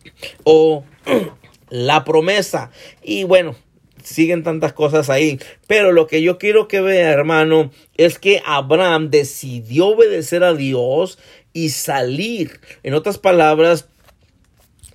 [0.44, 0.84] o
[1.70, 2.70] la promesa,
[3.02, 3.56] y bueno,
[4.02, 9.10] siguen tantas cosas ahí, pero lo que yo quiero que vea, hermano, es que Abraham
[9.10, 11.18] decidió obedecer a Dios
[11.52, 13.88] y salir, en otras palabras,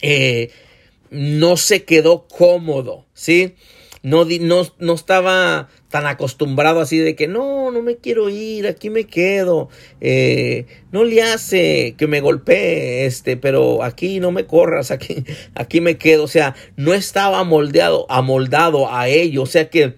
[0.02, 0.52] eh,
[1.10, 3.56] no se quedó cómodo, ¿sí?
[4.02, 8.90] No, no, no estaba tan acostumbrado así de que no, no me quiero ir, aquí
[8.90, 9.70] me quedo,
[10.00, 15.24] eh, no le hace que me golpee, este, pero aquí no me corras, aquí,
[15.54, 19.96] aquí me quedo, o sea, no estaba moldeado, amoldado a ello, o sea que,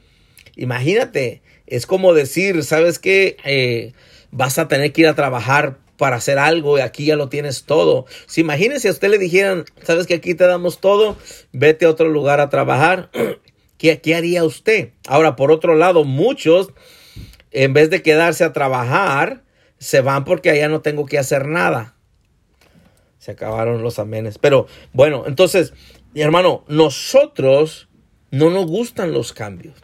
[0.56, 3.38] imagínate, es como decir, ¿sabes qué?
[3.46, 3.94] Eh,
[4.32, 7.64] vas a tener que ir a trabajar para hacer algo y aquí ya lo tienes
[7.64, 8.06] todo.
[8.26, 11.16] Si imagínense a usted le dijeran, sabes que aquí te damos todo,
[11.52, 13.10] vete a otro lugar a trabajar,
[13.78, 14.92] ¿qué, qué haría usted?
[15.08, 16.70] Ahora, por otro lado, muchos,
[17.52, 19.44] en vez de quedarse a trabajar,
[19.78, 21.96] se van porque allá no tengo que hacer nada.
[23.20, 24.38] Se acabaron los amenes.
[24.38, 25.74] Pero bueno, entonces,
[26.16, 27.88] hermano, nosotros
[28.32, 29.76] no nos gustan los cambios.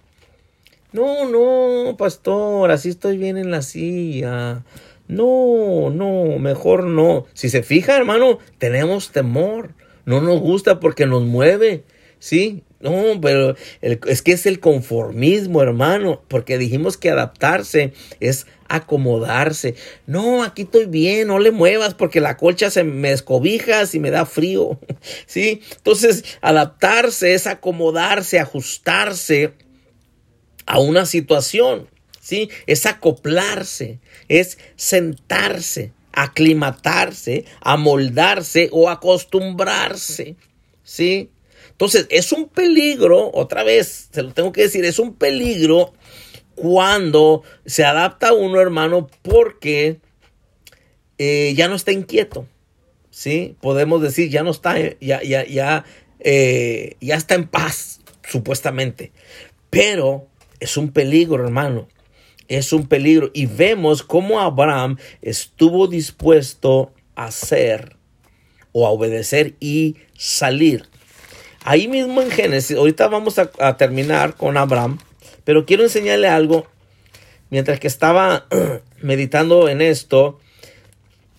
[0.92, 4.64] No, no, pastor, así estoy bien en la silla.
[5.08, 7.28] No, no, mejor no.
[7.34, 9.74] Si se fija, hermano, tenemos temor.
[10.06, 11.84] No nos gusta porque nos mueve.
[12.18, 19.76] Sí, no, pero es que es el conformismo, hermano, porque dijimos que adaptarse es acomodarse.
[20.06, 24.12] No, aquí estoy bien, no le muevas porque la colcha se me escobija y me
[24.12, 24.80] da frío.
[25.26, 29.54] Sí, entonces adaptarse es acomodarse, ajustarse
[30.66, 31.88] a una situación.
[32.30, 32.50] ¿sí?
[32.68, 40.36] Es acoplarse, es sentarse, aclimatarse, amoldarse o acostumbrarse,
[40.84, 41.32] ¿sí?
[41.80, 45.94] Entonces, es un peligro, otra vez, se lo tengo que decir, es un peligro
[46.54, 50.02] cuando se adapta a uno, hermano, porque
[51.18, 52.46] eh, ya no está inquieto,
[53.12, 53.56] ¿sí?
[53.62, 55.86] Podemos decir, ya no está, ya, ya, ya,
[56.20, 59.14] eh, ya está en paz, supuestamente.
[59.70, 60.28] Pero
[60.60, 61.88] es un peligro, hermano.
[62.50, 63.32] Es un peligro.
[63.34, 67.96] Y vemos cómo Abraham estuvo dispuesto a hacer
[68.74, 70.89] o a obedecer y salir.
[71.70, 74.98] Ahí mismo en Génesis, ahorita vamos a, terminar con Abraham,
[75.44, 76.66] pero quiero enseñarle algo.
[77.52, 78.48] Mientras que estaba
[79.04, 80.40] meditando en esto,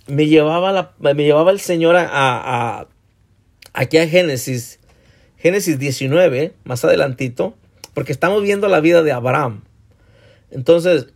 [0.07, 2.87] me llevaba, la, me llevaba el Señor a,
[3.72, 4.78] aquí a Génesis,
[5.37, 7.57] Génesis 19, más adelantito,
[7.93, 9.64] porque estamos viendo la vida de Abraham.
[10.53, 11.09] Entonces,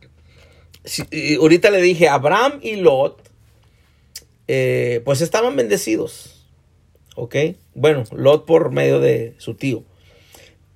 [1.38, 3.22] ahorita le dije, Abraham y Lot,
[4.48, 6.33] eh, pues estaban bendecidos.
[7.14, 7.36] ¿Ok?
[7.74, 9.84] Bueno, Lot por medio de su tío.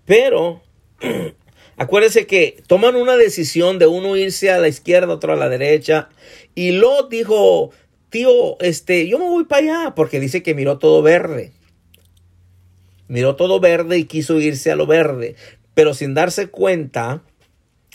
[0.04, 0.62] Pero,
[1.76, 6.08] acuérdense que toman una decisión de uno irse a la izquierda, otro a la derecha.
[6.54, 7.70] Y Lot dijo,
[8.10, 11.52] tío, este, yo me voy para allá, porque dice que miró todo verde.
[13.08, 15.34] Miró todo verde y quiso irse a lo verde
[15.78, 17.22] pero sin darse cuenta,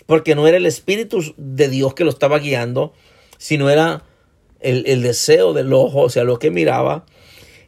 [0.06, 2.94] porque no era el Espíritu de Dios que lo estaba guiando,
[3.38, 4.04] sino era
[4.62, 7.06] el, deseo del ojo, o sea, lo que miraba.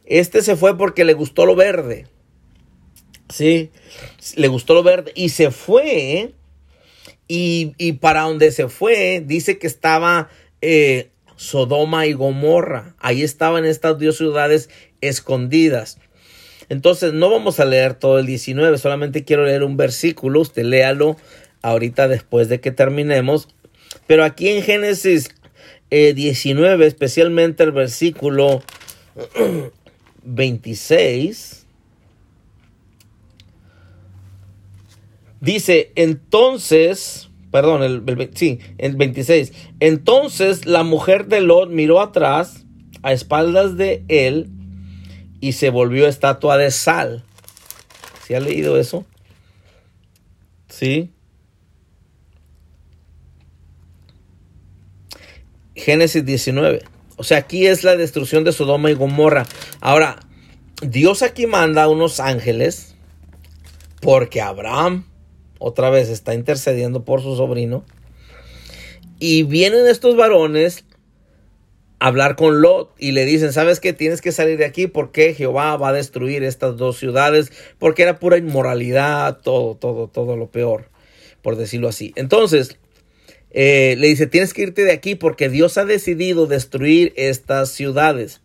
[0.06, 2.06] Este se fue porque le gustó lo verde.
[3.28, 3.70] Sí,
[4.36, 6.32] le gustó lo verde y se fue.
[7.28, 10.28] Y, para donde se fue, dice que estaba
[10.60, 12.94] eh, Sodoma y Gomorra.
[13.00, 15.98] Ahí estaban estas dos ciudades escondidas.
[16.68, 21.16] Entonces no vamos a leer todo el 19, solamente quiero leer un versículo, usted léalo
[21.62, 23.48] ahorita después de que terminemos.
[24.06, 25.30] Pero aquí en Génesis
[25.90, 28.62] 19, eh, especialmente el versículo
[30.26, 31.66] 26,
[35.40, 42.64] dice, entonces, perdón, el, sí, el 26, entonces la mujer de Lot miró atrás
[43.02, 44.50] a espaldas de él
[45.40, 47.24] y se volvió estatua de sal.
[48.26, 49.06] ¿Se ha leído eso?
[50.68, 51.12] Sí.
[55.76, 56.95] Génesis 19.
[57.16, 59.46] O sea, aquí es la destrucción de Sodoma y Gomorra.
[59.80, 60.20] Ahora,
[60.82, 62.94] Dios aquí manda a unos ángeles
[64.00, 65.06] porque Abraham
[65.58, 67.84] otra vez está intercediendo por su sobrino.
[69.18, 70.84] Y vienen estos varones
[71.98, 73.92] hablar con Lot y le dicen, ¿sabes qué?
[73.92, 78.18] Tienes que salir de aquí porque Jehová va a destruir estas dos ciudades porque era
[78.18, 80.90] pura inmoralidad, todo, todo, todo lo peor,
[81.40, 82.12] por decirlo así.
[82.16, 82.78] Entonces,
[83.58, 88.42] eh, le dice, tienes que irte de aquí porque Dios ha decidido destruir estas ciudades,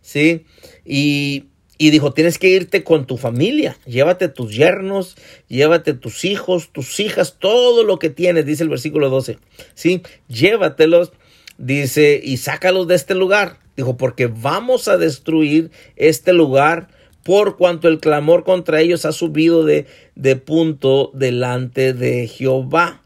[0.00, 0.44] ¿sí?
[0.84, 1.46] Y,
[1.78, 5.16] y dijo, tienes que irte con tu familia, llévate tus yernos,
[5.48, 9.38] llévate tus hijos, tus hijas, todo lo que tienes, dice el versículo 12,
[9.74, 10.02] ¿sí?
[10.28, 11.10] Llévatelos
[11.58, 13.58] dice, y sácalos de este lugar.
[13.76, 16.86] Dijo, porque vamos a destruir este lugar
[17.24, 23.01] por cuanto el clamor contra ellos ha subido de, de punto delante de Jehová.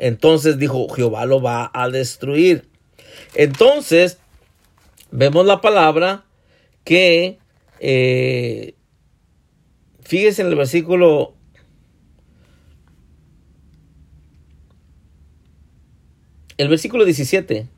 [0.00, 2.68] Entonces dijo, Jehová lo va a destruir.
[3.34, 4.18] Entonces,
[5.10, 6.24] vemos la palabra
[6.84, 7.38] que,
[7.80, 8.74] eh,
[10.02, 11.34] fíjese en el versículo
[16.56, 17.68] el versículo 17.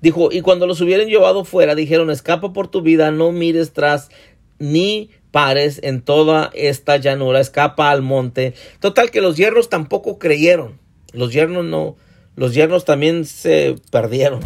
[0.00, 4.10] Dijo, y cuando los hubieran llevado fuera, dijeron, escapa por tu vida, no mires tras
[4.58, 8.54] ni pares en toda esta llanura, escapa al monte.
[8.80, 10.79] Total que los yernos tampoco creyeron.
[11.12, 11.96] Los yernos no,
[12.36, 14.40] los yernos también se perdieron.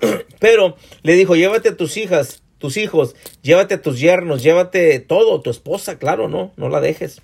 [0.40, 5.40] Pero le dijo, llévate a tus hijas, tus hijos, llévate a tus yernos, llévate todo,
[5.40, 7.20] tu esposa, claro, no, no la dejes.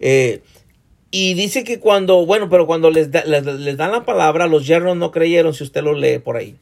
[0.00, 0.42] Eh,
[1.10, 5.10] y dice que cuando, bueno, pero cuando les, les dan la palabra, los yernos no
[5.12, 6.56] creyeron, si usted lo lee por ahí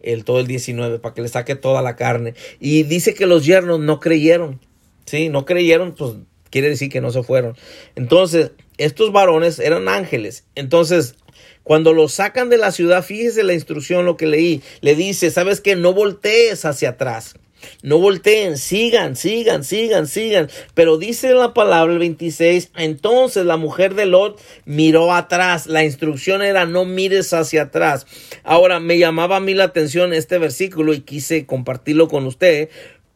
[0.00, 2.34] el todo el 19 para que le saque toda la carne.
[2.60, 4.60] Y dice que los yernos no creyeron.
[5.06, 6.14] Sí, no creyeron, pues
[6.50, 7.56] quiere decir que no se fueron.
[7.96, 10.44] Entonces, estos varones eran ángeles.
[10.54, 11.16] Entonces,
[11.62, 14.62] cuando los sacan de la ciudad, fíjese la instrucción, lo que leí.
[14.80, 15.76] Le dice, ¿sabes qué?
[15.76, 17.34] No voltees hacia atrás.
[17.82, 20.48] No volteen, sigan, sigan, sigan, sigan.
[20.74, 25.66] Pero dice la palabra el 26, entonces la mujer de Lot miró atrás.
[25.66, 28.06] La instrucción era no mires hacia atrás.
[28.44, 32.68] Ahora me llamaba a mí la atención este versículo y quise compartirlo con usted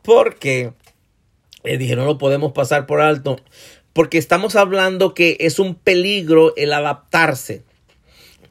[0.03, 0.73] porque
[1.63, 3.39] le dije no lo podemos pasar por alto.
[3.93, 7.63] Porque estamos hablando que es un peligro el adaptarse.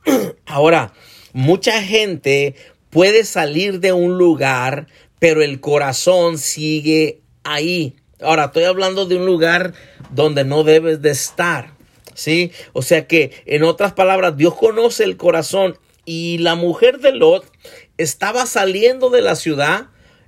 [0.45, 0.93] Ahora,
[1.33, 2.55] mucha gente
[2.89, 4.87] puede salir de un lugar,
[5.19, 7.95] pero el corazón sigue ahí.
[8.21, 9.73] Ahora, estoy hablando de un lugar
[10.11, 11.73] donde no debes de estar.
[12.13, 12.51] ¿Sí?
[12.73, 17.49] O sea que, en otras palabras, Dios conoce el corazón y la mujer de Lot
[17.97, 19.87] estaba saliendo de la ciudad,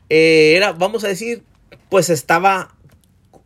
[0.09, 1.43] eh, era, vamos a decir,
[1.89, 2.76] pues estaba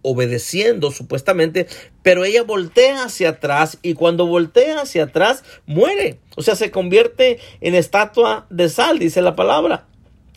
[0.02, 1.68] obedeciendo supuestamente,
[2.04, 6.20] pero ella voltea hacia atrás y cuando voltea hacia atrás muere.
[6.36, 9.88] O sea, se convierte en estatua de sal, dice la palabra.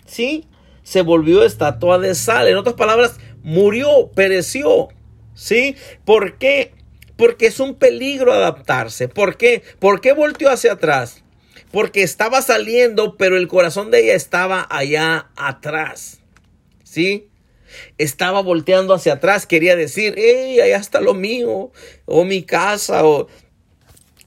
[0.07, 0.47] ¿Sí?
[0.83, 2.49] Se volvió estatua de sal.
[2.49, 4.89] En otras palabras, murió, pereció.
[5.35, 5.77] ¿Sí?
[6.05, 6.75] ¿Por qué?
[7.17, 9.09] Porque es un peligro adaptarse.
[9.09, 9.63] ¿Por qué?
[9.79, 11.23] ¿Por qué volteó hacia atrás?
[11.71, 16.21] Porque estaba saliendo, pero el corazón de ella estaba allá atrás.
[16.83, 17.30] ¿Sí?
[17.99, 21.73] Estaba volteando hacia atrás, quería decir, hey, allá está lo mío,
[22.05, 23.29] o mi casa, o...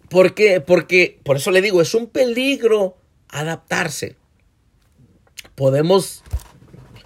[0.10, 0.62] ¿Por qué?
[0.62, 2.98] Porque, por eso le digo, es un peligro
[3.30, 4.16] adaptarse.
[5.56, 6.24] Podemos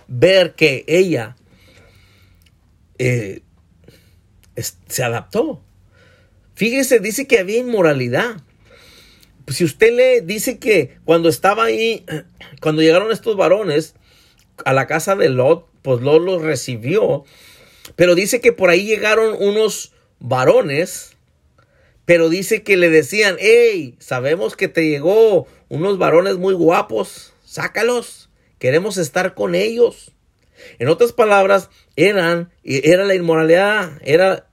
[0.08, 1.38] ver que ella
[2.98, 3.44] eh,
[4.88, 5.62] se adaptó.
[6.56, 8.42] Fíjese, dice que había inmoralidad.
[9.48, 12.06] Si usted le dice que cuando estaba ahí,
[12.62, 13.96] cuando llegaron estos varones
[14.66, 17.24] a la casa de Lot, pues Lot los recibió.
[17.96, 21.16] Pero dice que por ahí llegaron unos varones,
[22.06, 28.30] pero dice que le decían, hey, sabemos que te llegó unos varones muy guapos, sácalos,
[28.60, 30.12] queremos estar con ellos.
[30.80, 34.48] En otras palabras, eran, era la inmoralidad, era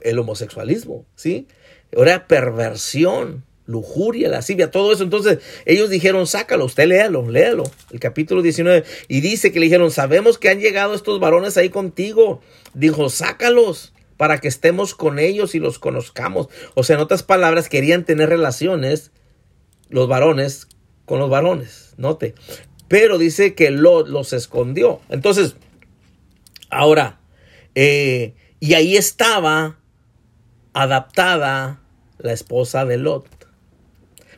[0.00, 1.46] el homosexualismo, ¿sí?
[1.92, 5.02] Era perversión lujuria, lascivia, todo eso.
[5.02, 7.64] Entonces ellos dijeron, sácalo, usted léalo, léalo.
[7.90, 8.84] El capítulo 19.
[9.08, 12.40] Y dice que le dijeron, sabemos que han llegado estos varones ahí contigo.
[12.74, 16.48] Dijo, sácalos para que estemos con ellos y los conozcamos.
[16.74, 19.10] O sea, en otras palabras, querían tener relaciones
[19.88, 20.68] los varones
[21.04, 22.34] con los varones, note.
[22.88, 25.00] Pero dice que Lot los escondió.
[25.08, 25.56] Entonces,
[26.70, 27.20] ahora,
[27.74, 29.78] eh, y ahí estaba
[30.72, 31.80] adaptada
[32.18, 33.26] la esposa de Lot.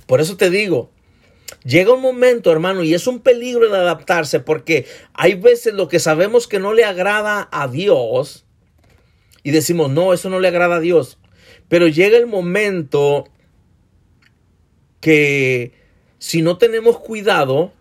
[0.07, 0.91] Por eso te digo,
[1.65, 5.99] llega un momento, hermano, y es un peligro el adaptarse, porque hay veces lo que
[5.99, 8.45] sabemos que no le agrada a Dios,
[9.43, 11.19] y decimos, no, eso no le agrada a Dios.
[11.69, 13.29] Pero llega el momento
[15.01, 15.73] que
[16.19, 17.73] si no tenemos cuidado,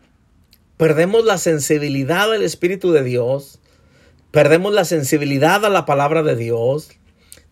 [0.78, 3.59] perdemos la sensibilidad al Espíritu de Dios,
[4.30, 6.89] perdemos la sensibilidad a la palabra de Dios,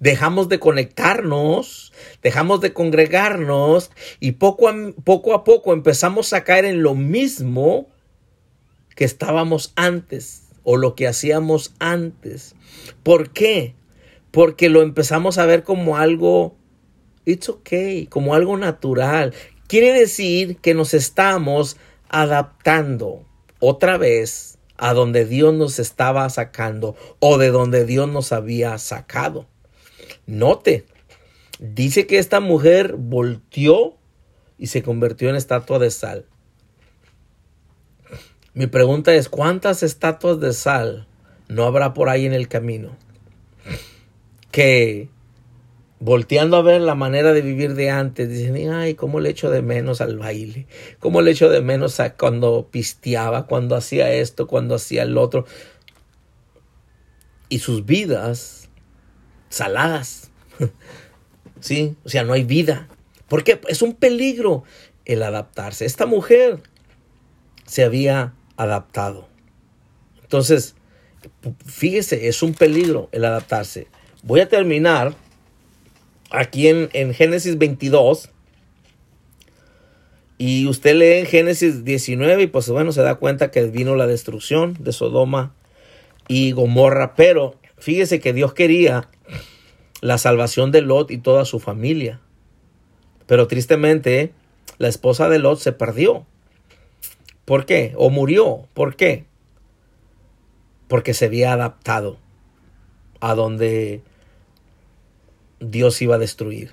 [0.04, 3.90] dejamos de conectarnos, dejamos de congregarnos
[4.20, 7.88] y poco a, poco empezamos a caer en lo mismo
[8.98, 12.54] que estábamos antes o lo que hacíamos antes.
[13.02, 13.76] ¿Por qué?
[14.32, 16.58] Porque lo empezamos a ver como algo,
[17.24, 19.34] it's okay, como algo natural.
[19.68, 21.78] Quiere decir que nos estamos
[22.10, 23.24] adaptando
[23.60, 29.48] otra vez a donde Dios nos estaba sacando o de donde Dios nos había sacado.
[30.26, 30.86] Note,
[31.60, 33.98] dice que esta mujer volteó
[34.58, 36.26] y se convirtió en estatua de sal.
[38.54, 41.08] Mi pregunta es, ¿cuántas estatuas de sal
[41.48, 42.96] no habrá por ahí en el camino?
[44.52, 45.10] Que
[46.00, 49.62] volteando a ver la manera de vivir de antes, dicen, ay, cómo le echo de
[49.62, 50.68] menos al baile,
[51.00, 55.46] cómo le echo de menos a cuando pisteaba, cuando hacía esto, cuando hacía el otro.
[57.50, 58.63] Y sus vidas
[59.54, 60.32] saladas.
[61.60, 61.96] ¿Sí?
[62.04, 62.88] O sea, no hay vida.
[63.28, 64.64] Porque es un peligro
[65.06, 65.86] el adaptarse.
[65.86, 66.60] Esta mujer
[67.66, 69.28] se había adaptado.
[70.22, 70.76] Entonces,
[71.66, 73.88] fíjese, es un peligro el adaptarse.
[74.24, 75.14] Voy a terminar
[76.32, 78.30] aquí en, en Génesis 22.
[80.38, 84.08] Y usted lee en Génesis 19 y pues bueno, se da cuenta que vino la
[84.08, 85.56] destrucción de Sodoma
[86.28, 87.16] y Gomorra.
[87.16, 89.10] Pero fíjese que Dios quería
[90.00, 92.22] la salvación de Lot y toda su familia.
[93.28, 94.32] Pero tristemente,
[94.78, 96.26] la esposa de Lot se perdió.
[97.46, 97.94] ¿Por qué?
[97.98, 98.68] O murió.
[98.74, 99.26] ¿Por qué?
[100.88, 102.18] Porque se había adaptado
[103.20, 104.02] a donde
[105.60, 106.72] Dios iba a destruir.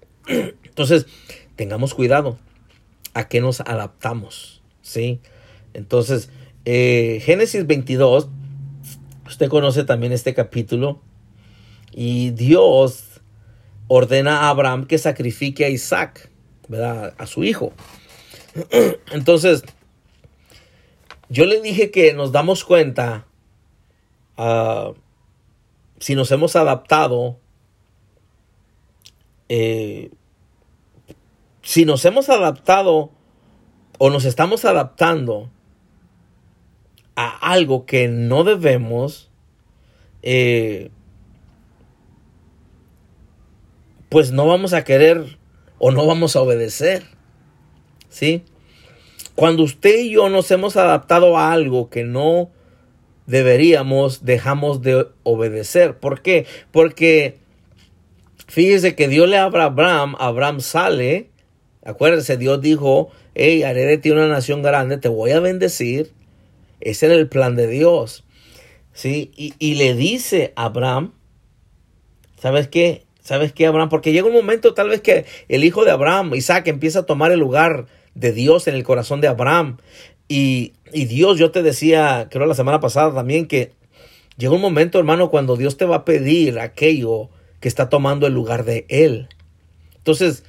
[0.26, 1.06] Entonces,
[1.56, 2.38] tengamos cuidado
[3.14, 4.62] a qué nos adaptamos.
[4.82, 5.20] ¿Sí?
[5.72, 6.28] Entonces,
[6.64, 8.28] eh, Génesis 22,
[9.32, 11.00] usted conoce también este capítulo
[11.90, 13.22] y Dios
[13.88, 16.30] ordena a Abraham que sacrifique a Isaac,
[16.68, 17.14] ¿verdad?
[17.16, 17.72] A su hijo.
[19.10, 19.64] Entonces,
[21.30, 23.26] yo le dije que nos damos cuenta
[24.36, 24.92] ah,
[25.98, 27.38] si nos hemos adaptado
[29.48, 30.10] eh,
[31.62, 33.12] si nos hemos adaptado
[33.98, 35.50] o nos estamos adaptando
[37.16, 39.30] a algo que no debemos,
[40.22, 40.90] eh,
[44.08, 45.38] pues no vamos a querer
[45.78, 47.04] o no vamos a obedecer.
[48.08, 48.44] ¿Sí?
[49.34, 52.50] Cuando usted y yo nos hemos adaptado a algo que no
[53.26, 55.98] deberíamos, dejamos de obedecer.
[55.98, 56.46] ¿Por qué?
[56.70, 57.38] Porque
[58.46, 61.30] fíjese que Dios le habla a Abraham, Abraham sale,
[61.84, 66.12] acuérdense, Dios dijo, hey, haré de ti una nación grande, te voy a bendecir.
[66.82, 68.24] Ese era el plan de Dios.
[68.92, 69.30] ¿Sí?
[69.36, 71.14] Y, y le dice a Abraham,
[72.38, 73.06] ¿sabes qué?
[73.22, 73.88] ¿Sabes qué, Abraham?
[73.88, 77.30] Porque llega un momento tal vez que el hijo de Abraham, Isaac, empieza a tomar
[77.30, 79.78] el lugar de Dios en el corazón de Abraham.
[80.28, 83.72] Y, y Dios, yo te decía, creo la semana pasada también, que
[84.36, 87.30] llega un momento, hermano, cuando Dios te va a pedir aquello
[87.60, 89.28] que está tomando el lugar de Él.
[89.96, 90.44] Entonces,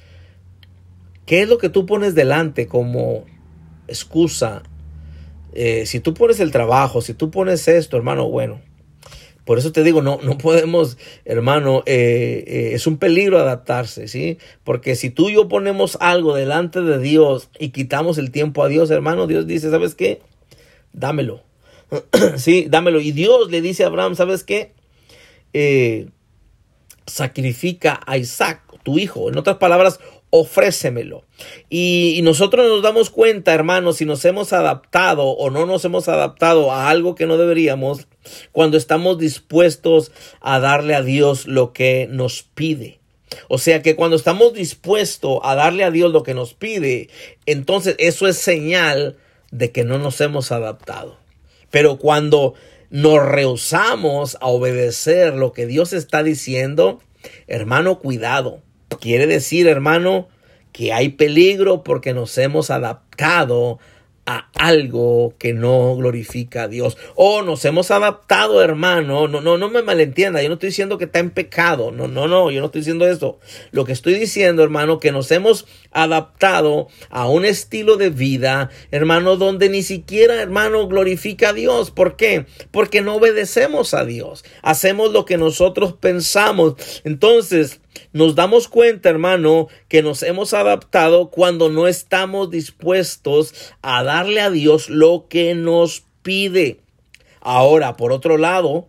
[1.26, 3.24] ¿qué es lo que tú pones delante como
[3.86, 4.64] excusa?
[5.54, 8.60] Eh, si tú pones el trabajo, si tú pones esto, hermano, bueno,
[9.44, 14.38] por eso te digo, no, no podemos, hermano, eh, eh, es un peligro adaptarse, ¿sí?
[14.64, 18.68] Porque si tú y yo ponemos algo delante de Dios y quitamos el tiempo a
[18.68, 20.20] Dios, hermano, Dios dice, ¿sabes qué?
[20.92, 21.42] Dámelo.
[22.36, 23.00] sí, dámelo.
[23.00, 24.72] Y Dios le dice a Abraham, ¿sabes qué?
[27.06, 29.28] Sacrifica a Isaac, tu hijo.
[29.28, 30.00] En otras palabras,
[30.36, 31.24] ofrécemelo.
[31.70, 36.72] Y, nosotros nos damos cuenta, hermanos, si nos hemos adaptado o no nos hemos adaptado
[36.72, 38.08] a algo que no deberíamos,
[38.50, 40.10] cuando estamos dispuestos
[40.40, 42.98] a darle a Dios lo que nos pide.
[43.46, 47.10] O sea que cuando estamos dispuestos a darle a Dios lo que nos pide,
[47.46, 49.16] entonces eso es señal
[49.52, 51.16] de que no nos hemos adaptado.
[51.70, 52.54] Pero cuando
[52.90, 57.00] nos rehusamos a obedecer lo que Dios está diciendo,
[57.46, 58.64] hermano, cuidado
[58.98, 60.28] Quiere decir, hermano,
[60.72, 63.78] que hay peligro porque nos hemos adaptado
[64.26, 66.96] a algo que no glorifica a Dios.
[67.14, 69.28] O nos hemos adaptado, hermano.
[69.28, 70.42] No, no, no me malentienda.
[70.42, 71.90] Yo no estoy diciendo que está en pecado.
[71.90, 72.50] No, no, no.
[72.50, 73.38] Yo no estoy diciendo eso.
[73.70, 79.36] Lo que estoy diciendo, hermano, que nos hemos adaptado a un estilo de vida, hermano,
[79.36, 81.90] donde ni siquiera, hermano, glorifica a Dios.
[81.90, 82.46] ¿Por qué?
[82.70, 84.44] Porque no obedecemos a Dios.
[84.62, 86.74] Hacemos lo que nosotros pensamos.
[87.04, 87.80] Entonces,
[88.12, 94.50] nos damos cuenta, hermano, que nos hemos adaptado cuando no estamos dispuestos a darle a
[94.50, 96.80] Dios lo que nos pide.
[97.40, 98.88] Ahora, por otro lado,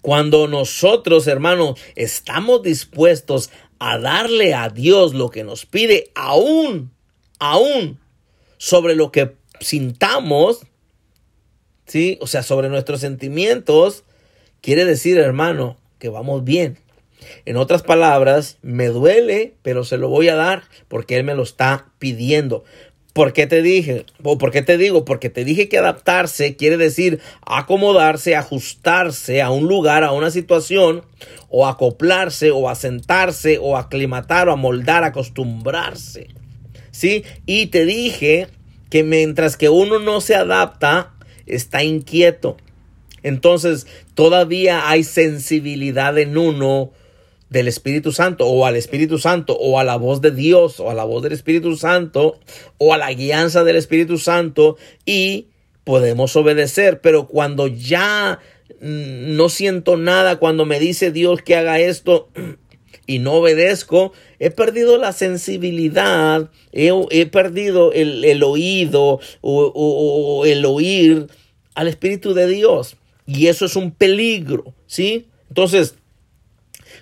[0.00, 6.92] cuando nosotros, hermano, estamos dispuestos a darle a Dios lo que nos pide, aún,
[7.38, 7.98] aún
[8.58, 10.60] sobre lo que sintamos,
[11.86, 12.18] ¿sí?
[12.20, 14.04] O sea, sobre nuestros sentimientos,
[14.60, 16.78] quiere decir, hermano, que vamos bien.
[17.44, 21.42] En otras palabras, me duele, pero se lo voy a dar porque Él me lo
[21.42, 22.64] está pidiendo.
[23.12, 24.06] ¿Por qué te dije?
[24.22, 25.04] ¿O por qué te digo?
[25.04, 31.02] Porque te dije que adaptarse quiere decir acomodarse, ajustarse a un lugar, a una situación,
[31.48, 36.28] o acoplarse, o asentarse, o aclimatar, o amoldar, acostumbrarse.
[36.92, 37.24] ¿Sí?
[37.46, 38.46] Y te dije
[38.90, 41.14] que mientras que uno no se adapta,
[41.46, 42.56] está inquieto.
[43.22, 46.92] Entonces, todavía hay sensibilidad en uno
[47.50, 50.94] del Espíritu Santo o al Espíritu Santo o a la voz de Dios o a
[50.94, 52.38] la voz del Espíritu Santo
[52.78, 55.48] o a la guianza del Espíritu Santo y
[55.84, 57.00] podemos obedecer.
[57.00, 58.38] Pero cuando ya
[58.80, 62.28] mm, no siento nada, cuando me dice Dios que haga esto
[63.06, 71.26] y no obedezco, he perdido la sensibilidad, he, perdido el, oído o, o el oír
[71.74, 72.96] al Espíritu de Dios.
[73.26, 75.26] Y eso es un peligro, ¿sí?
[75.48, 75.96] Entonces,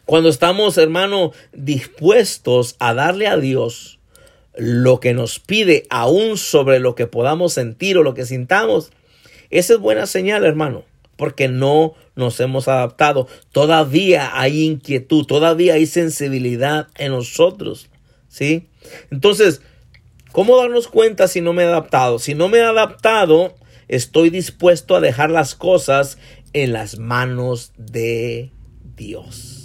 [0.08, 3.98] cuando estamos, hermano, dispuestos a darle a Dios
[4.56, 8.90] lo que nos pide, aún sobre lo que podamos sentir o lo que sintamos,
[9.50, 10.84] esa es buena señal, hermano,
[11.16, 13.28] porque no nos hemos adaptado.
[13.52, 17.90] Todavía hay inquietud, todavía hay sensibilidad en nosotros,
[18.28, 18.70] ¿sí?
[19.10, 19.60] Entonces,
[20.32, 22.18] ¿cómo darnos cuenta si no me he adaptado?
[22.18, 23.56] Si no me he adaptado,
[23.88, 26.16] estoy dispuesto a dejar las cosas
[26.54, 28.52] en las manos de
[28.96, 29.57] Dios.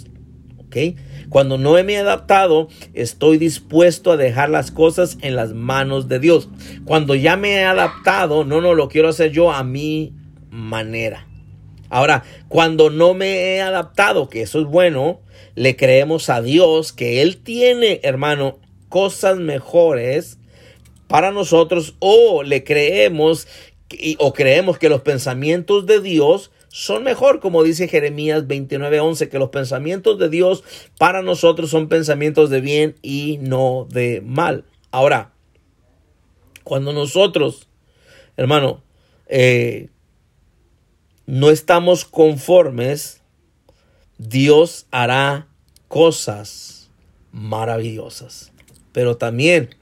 [1.28, 6.18] Cuando no me he adaptado, estoy dispuesto a dejar las cosas en las manos de
[6.18, 6.48] Dios.
[6.84, 10.12] Cuando ya me he adaptado, no, no, lo quiero hacer yo a mi
[10.50, 11.26] manera.
[11.90, 15.20] Ahora, cuando no me he adaptado, que eso es bueno,
[15.54, 18.58] le creemos a Dios que Él tiene, hermano,
[18.88, 20.38] cosas mejores
[21.06, 23.46] para nosotros o le creemos
[24.18, 29.50] o creemos que los pensamientos de Dios son mejor, como dice Jeremías 29:11, que los
[29.50, 30.64] pensamientos de Dios
[30.98, 34.64] para nosotros son pensamientos de bien y no de mal.
[34.90, 35.30] Ahora,
[36.64, 37.68] cuando nosotros,
[38.36, 38.82] hermano,
[39.28, 39.90] eh,
[41.26, 43.22] no estamos conformes,
[44.18, 45.46] Dios hará
[45.86, 46.90] cosas
[47.30, 48.50] maravillosas.
[48.90, 49.76] Pero también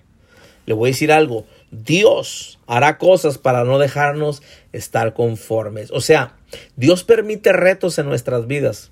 [0.66, 4.42] le voy a decir algo, Dios hará cosas para no dejarnos
[4.72, 5.90] estar conformes.
[5.90, 6.36] O sea,
[6.76, 8.90] Dios permite retos en nuestras vidas.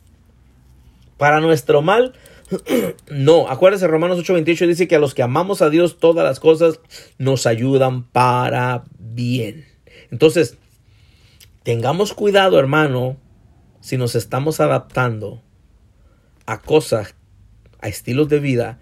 [1.17, 2.15] Para nuestro mal,
[3.11, 3.49] no.
[3.49, 6.81] Acuérdense, Romanos 8:28 dice que a los que amamos a Dios todas las cosas
[7.19, 9.67] nos ayudan para bien.
[10.11, 10.57] Entonces,
[11.63, 13.17] tengamos cuidado, hermano,
[13.81, 15.43] si nos estamos adaptando
[16.47, 17.15] a cosas,
[17.81, 18.79] a estilos de vida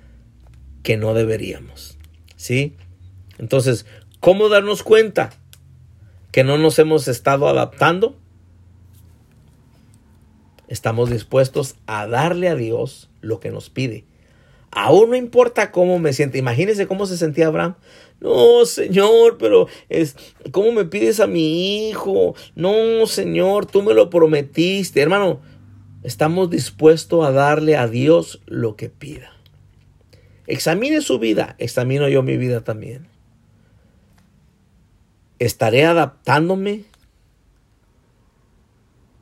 [0.82, 1.99] que no deberíamos.
[2.36, 2.76] ¿Sí?
[3.38, 3.84] Entonces,
[4.20, 5.30] ¿cómo darnos cuenta
[6.39, 8.16] que no nos hemos estado adaptando?
[10.68, 14.05] Estamos dispuestos a darle a Dios lo que nos pide.
[14.70, 16.39] Aún no importa cómo me siente.
[16.39, 17.74] Imagínense cómo se sentía Abraham.
[18.20, 20.14] No, Señor, pero es
[20.53, 22.36] cómo me pides a mi hijo.
[22.55, 25.01] No, Señor, tú me lo prometiste.
[25.01, 25.41] Hermano,
[26.05, 29.32] estamos dispuestos a darle a Dios lo que pida.
[30.47, 33.09] Examine su vida, examino yo mi vida también.
[35.39, 36.84] ¿Estaré adaptándome?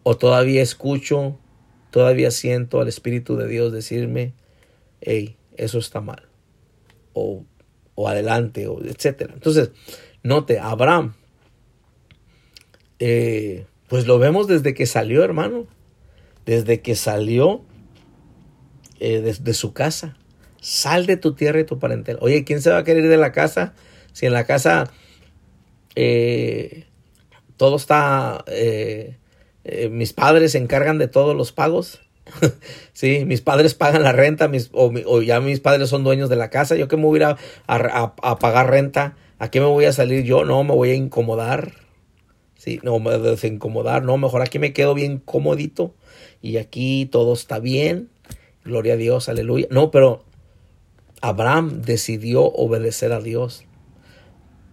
[0.03, 1.39] ¿O todavía escucho,
[1.91, 4.33] todavía siento al Espíritu de Dios decirme,
[5.01, 6.29] hey, eso está mal?
[7.12, 7.45] O,
[7.95, 9.35] o adelante, o etcétera.
[9.35, 9.71] Entonces,
[10.23, 11.14] note, Abraham,
[12.99, 15.67] eh, pues lo vemos desde que salió, hermano.
[16.45, 17.62] Desde que salió
[19.01, 20.17] eh, de, su casa.
[20.61, 22.19] Sal de tu tierra y tu parentela.
[22.23, 23.75] Oye, ¿quién se va a querer ir de la casa?
[24.12, 24.91] Si en la casa
[25.97, 26.84] eh,
[27.57, 29.16] todo está, eh,
[29.64, 32.01] eh, mis padres se encargan de todos los pagos.
[32.92, 36.51] sí, mis padres pagan la renta, mis, o, ya mis padres son dueños de la
[36.51, 36.76] casa.
[36.76, 37.36] Yo que me voy a ir
[37.66, 40.44] a, pagar renta, ¿a qué me voy a salir yo?
[40.44, 41.72] No, me voy a incomodar.
[42.57, 44.03] Sí, no, me desincomodar.
[44.03, 45.94] No, mejor aquí me quedo bien comodito
[46.42, 48.11] y aquí todo está bien.
[48.64, 49.68] Gloria a Dios, aleluya.
[49.70, 50.24] No, pero
[51.22, 53.66] Abraham decidió obedecer a Dios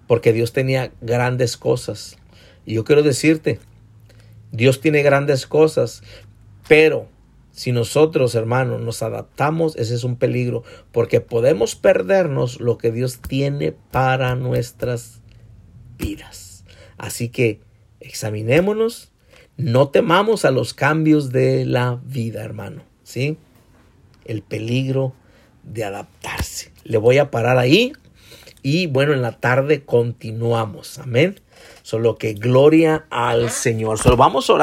[0.08, 2.18] porque Dios tenía grandes cosas.
[2.66, 3.60] Y yo quiero decirte,
[4.52, 6.04] Dios tiene grandes cosas,
[6.68, 7.08] pero
[7.52, 13.20] si nosotros, hermanos, nos adaptamos, ese es un peligro, porque podemos perdernos lo que Dios
[13.20, 15.22] tiene para nuestras
[15.98, 16.66] vidas.
[16.98, 17.62] Así que
[18.00, 19.12] examinémonos,
[19.56, 23.38] no temamos a los cambios de la vida, hermano, ¿sí?
[24.26, 25.14] El peligro
[25.64, 26.72] de adaptarse.
[26.84, 27.94] Le voy a parar ahí.
[28.64, 30.98] Y bueno, en la tarde continuamos.
[30.98, 31.42] Amén.
[31.82, 34.00] Solo que gloria al Señor.
[34.00, 34.62] Solo vamos a orar.